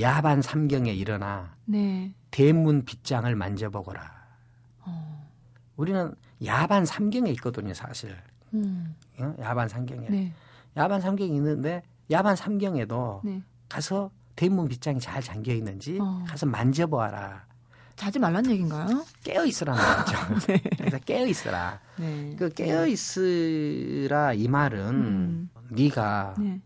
[0.00, 2.12] 야반 삼경에 일어나 네.
[2.30, 4.26] 대문 빗장을 만져보거라.
[4.82, 5.30] 어.
[5.76, 6.14] 우리는
[6.44, 8.16] 야반 삼경에 있거든요, 사실.
[8.54, 8.94] 음.
[9.18, 9.34] 어?
[9.40, 10.08] 야반 삼경에.
[10.08, 10.32] 네.
[10.76, 13.42] 야반 삼경이 있는데 야반 삼경에도 네.
[13.68, 16.24] 가서 대문 빗장이 잘 잠겨 있는지 어.
[16.28, 17.46] 가서 만져보아라.
[17.96, 19.04] 자지 말란 얘기인가요?
[19.24, 20.46] 깨어 있으라는 거죠.
[20.46, 20.62] 네.
[20.76, 21.80] 그래서 깨어 있으라.
[21.96, 22.36] 네.
[22.38, 25.50] 그 깨어 있으라 이 말은 음.
[25.70, 26.60] 네가 네.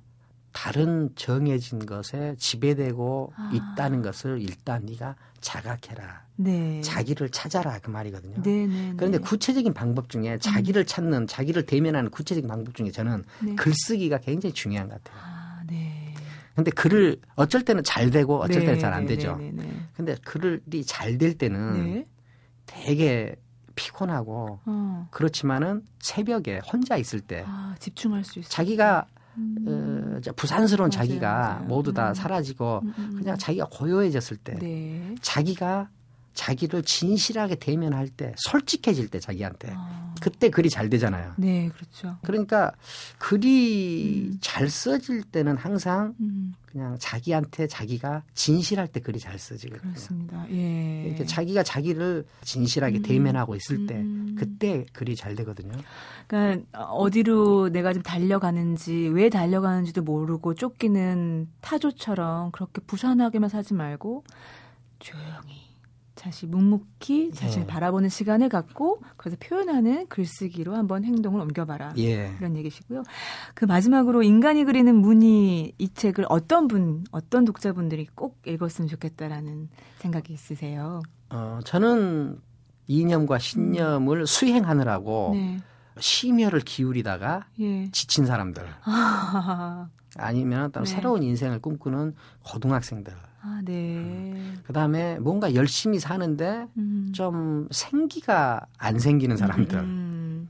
[0.52, 3.50] 다른 정해진 것에 지배되고 아.
[3.52, 6.24] 있다는 것을 일단 네가 자각해라.
[6.36, 6.80] 네.
[6.80, 8.42] 자기를 찾아라 그 말이거든요.
[8.42, 8.94] 네, 네, 네.
[8.96, 10.86] 그런데 구체적인 방법 중에 자기를 음.
[10.86, 13.54] 찾는 자기를 대면하는 구체적인 방법 중에 저는 네.
[13.54, 15.39] 글쓰기가 굉장히 중요한 것 같아요.
[16.50, 16.56] 아, 네.
[16.56, 19.38] 근데 글을 어쩔 때는 잘 되고 어쩔 때는 잘 안 되죠.
[19.96, 22.04] 근데 글이 잘 될 때는
[22.66, 23.36] 되게
[23.74, 25.08] 피곤하고 어.
[25.10, 28.50] 그렇지만은 새벽에 혼자 있을 때 아, 집중할 수 있어요.
[28.50, 29.06] 자기가
[29.38, 30.20] 음.
[30.26, 31.64] 어, 부산스러운 맞아요, 자기가 맞아요.
[31.66, 32.14] 모두 다 음.
[32.14, 33.16] 사라지고 음, 음, 음.
[33.18, 35.14] 그냥 자기가 고요해졌을 때 네.
[35.22, 35.88] 자기가
[36.34, 40.09] 자기를 진실하게 대면할 때 솔직해질 때 자기한테 아.
[40.20, 41.32] 그때 글이 잘 되잖아요.
[41.36, 42.16] 네, 그렇죠.
[42.22, 42.72] 그러니까
[43.18, 44.38] 글이 음.
[44.40, 46.54] 잘 써질 때는 항상 음.
[46.66, 49.90] 그냥 자기한테 자기가 진실할 때 글이 잘 써지거든요.
[49.90, 50.46] 그렇습니다.
[50.50, 51.04] 예.
[51.06, 53.02] 이렇게 자기가 자기를 진실하게 음.
[53.02, 54.04] 대면하고 있을 때
[54.36, 55.76] 그때 글이 잘 되거든요.
[56.28, 64.24] 그러니까 어디로 내가 좀 달려가는지 왜 달려가는지도 모르고 쫓기는 타조처럼 그렇게 부산하게만 사지 말고
[65.00, 65.69] 조용히
[66.20, 67.72] 자시 묵묵히 자신을 네.
[67.72, 72.34] 바라보는 시간을 갖고 그래서 표현하는 글쓰기로 한번 행동을 옮겨봐라 예.
[72.36, 73.04] 그런 얘기시고요.
[73.54, 80.34] 그 마지막으로 인간이 그리는 무늬 이 책을 어떤 분 어떤 독자분들이 꼭 읽었으면 좋겠다라는 생각이
[80.34, 81.00] 있으세요?
[81.30, 82.38] 어 저는
[82.86, 84.26] 이념과 신념을 음.
[84.26, 85.56] 수행하느라고 네.
[85.98, 87.90] 심혈을 기울이다가 예.
[87.92, 89.88] 지친 사람들 아
[90.32, 90.86] 니면 또 네.
[90.86, 94.34] 새로운 인생을 꿈꾸는 고등학생들 아, 네.
[94.64, 97.10] 그 다음에 뭔가 열심히 사는데 음.
[97.14, 99.78] 좀 생기가 안 생기는 사람들.
[99.78, 100.48] 음.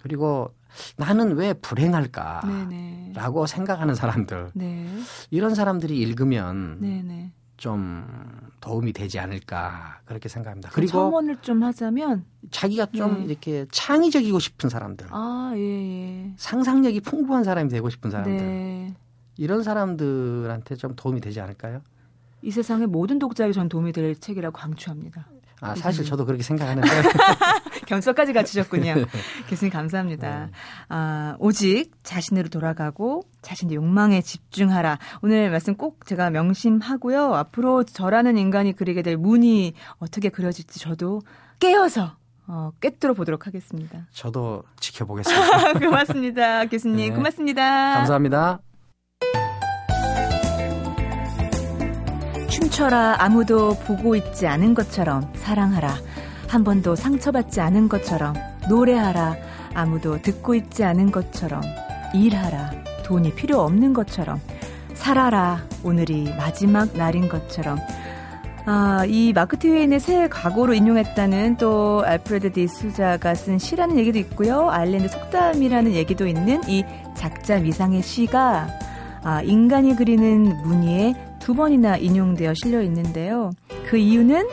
[0.00, 0.52] 그리고
[0.96, 3.46] 나는 왜 불행할까라고 네네.
[3.46, 4.50] 생각하는 사람들.
[4.54, 4.88] 네.
[5.30, 7.32] 이런 사람들이 읽으면 네네.
[7.62, 8.04] 좀
[8.60, 10.70] 도움이 되지 않을까 그렇게 생각합니다.
[10.70, 13.24] 그 그리고 첨언을 좀 하자면 자기가 좀 네.
[13.26, 16.32] 이렇게 창의적이고 싶은 사람들, 아, 예, 예.
[16.34, 18.94] 상상력이 풍부한 사람이 되고 싶은 사람들, 네.
[19.36, 21.82] 이런 사람들한테 좀 도움이 되지 않을까요?
[22.42, 25.28] 이 세상의 모든 독자에게 전 도움이 될 책이라고 강추합니다.
[25.62, 26.88] 아, 사실 저도 그렇게 생각하는데.
[27.86, 28.94] 겸손까지 갖추셨군요.
[29.48, 30.46] 교수님 감사합니다.
[30.46, 30.52] 네.
[30.88, 34.98] 아, 오직 자신으로 돌아가고 자신의 욕망에 집중하라.
[35.22, 37.34] 오늘 말씀 꼭 제가 명심하고요.
[37.34, 41.22] 앞으로 저라는 인간이 그리게 될 문이 어떻게 그려질지 저도
[41.60, 42.16] 깨어서
[42.48, 44.06] 어, 꿰뚫어 보도록 하겠습니다.
[44.12, 45.74] 저도 지켜보겠습니다.
[45.78, 46.66] 고맙습니다.
[46.66, 47.10] 교수님.
[47.10, 47.14] 네.
[47.14, 47.94] 고맙습니다.
[47.94, 48.58] 감사합니다.
[52.72, 53.16] 춤춰라.
[53.18, 55.94] 아무도 보고 있지 않은 것처럼 사랑하라.
[56.48, 58.34] 한 번도 상처받지 않은 것처럼
[58.68, 59.36] 노래하라.
[59.74, 61.62] 아무도 듣고 있지 않은 것처럼
[62.14, 62.72] 일하라.
[63.04, 64.40] 돈이 필요 없는 것처럼
[64.94, 65.62] 살아라.
[65.84, 67.78] 오늘이 마지막 날인 것처럼.
[68.64, 74.70] 아, 이 마크 트웨인의 새 과거로 인용했다는 또 알프레드 디 수자가 쓴 시라는 얘기도 있고요.
[74.70, 78.68] 아일랜드 속담이라는 얘기도 있는 이 작자 미상의 시가
[79.24, 83.50] 아, 인간이 그리는 무늬에 두 번이나 인용되어 실려 있는데요.
[83.88, 84.46] 그 이유는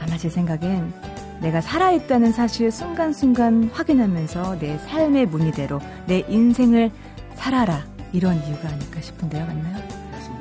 [0.00, 0.92] 아마 제 생각엔
[1.40, 6.92] 내가 살아있다는 사실을 순간순간 확인하면서 내 삶의 무늬대로 내 인생을
[7.34, 7.84] 살아라.
[8.12, 9.44] 이런 이유가 아닐까 싶은데요.
[9.44, 9.76] 맞나요?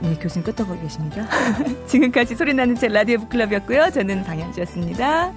[0.04, 1.28] 네, 교수님 끄떡하고 계십니다.
[1.88, 3.90] 지금까지 소리나는 제 라디오 북클럽이었고요.
[3.90, 5.34] 저는 방현주였습니다.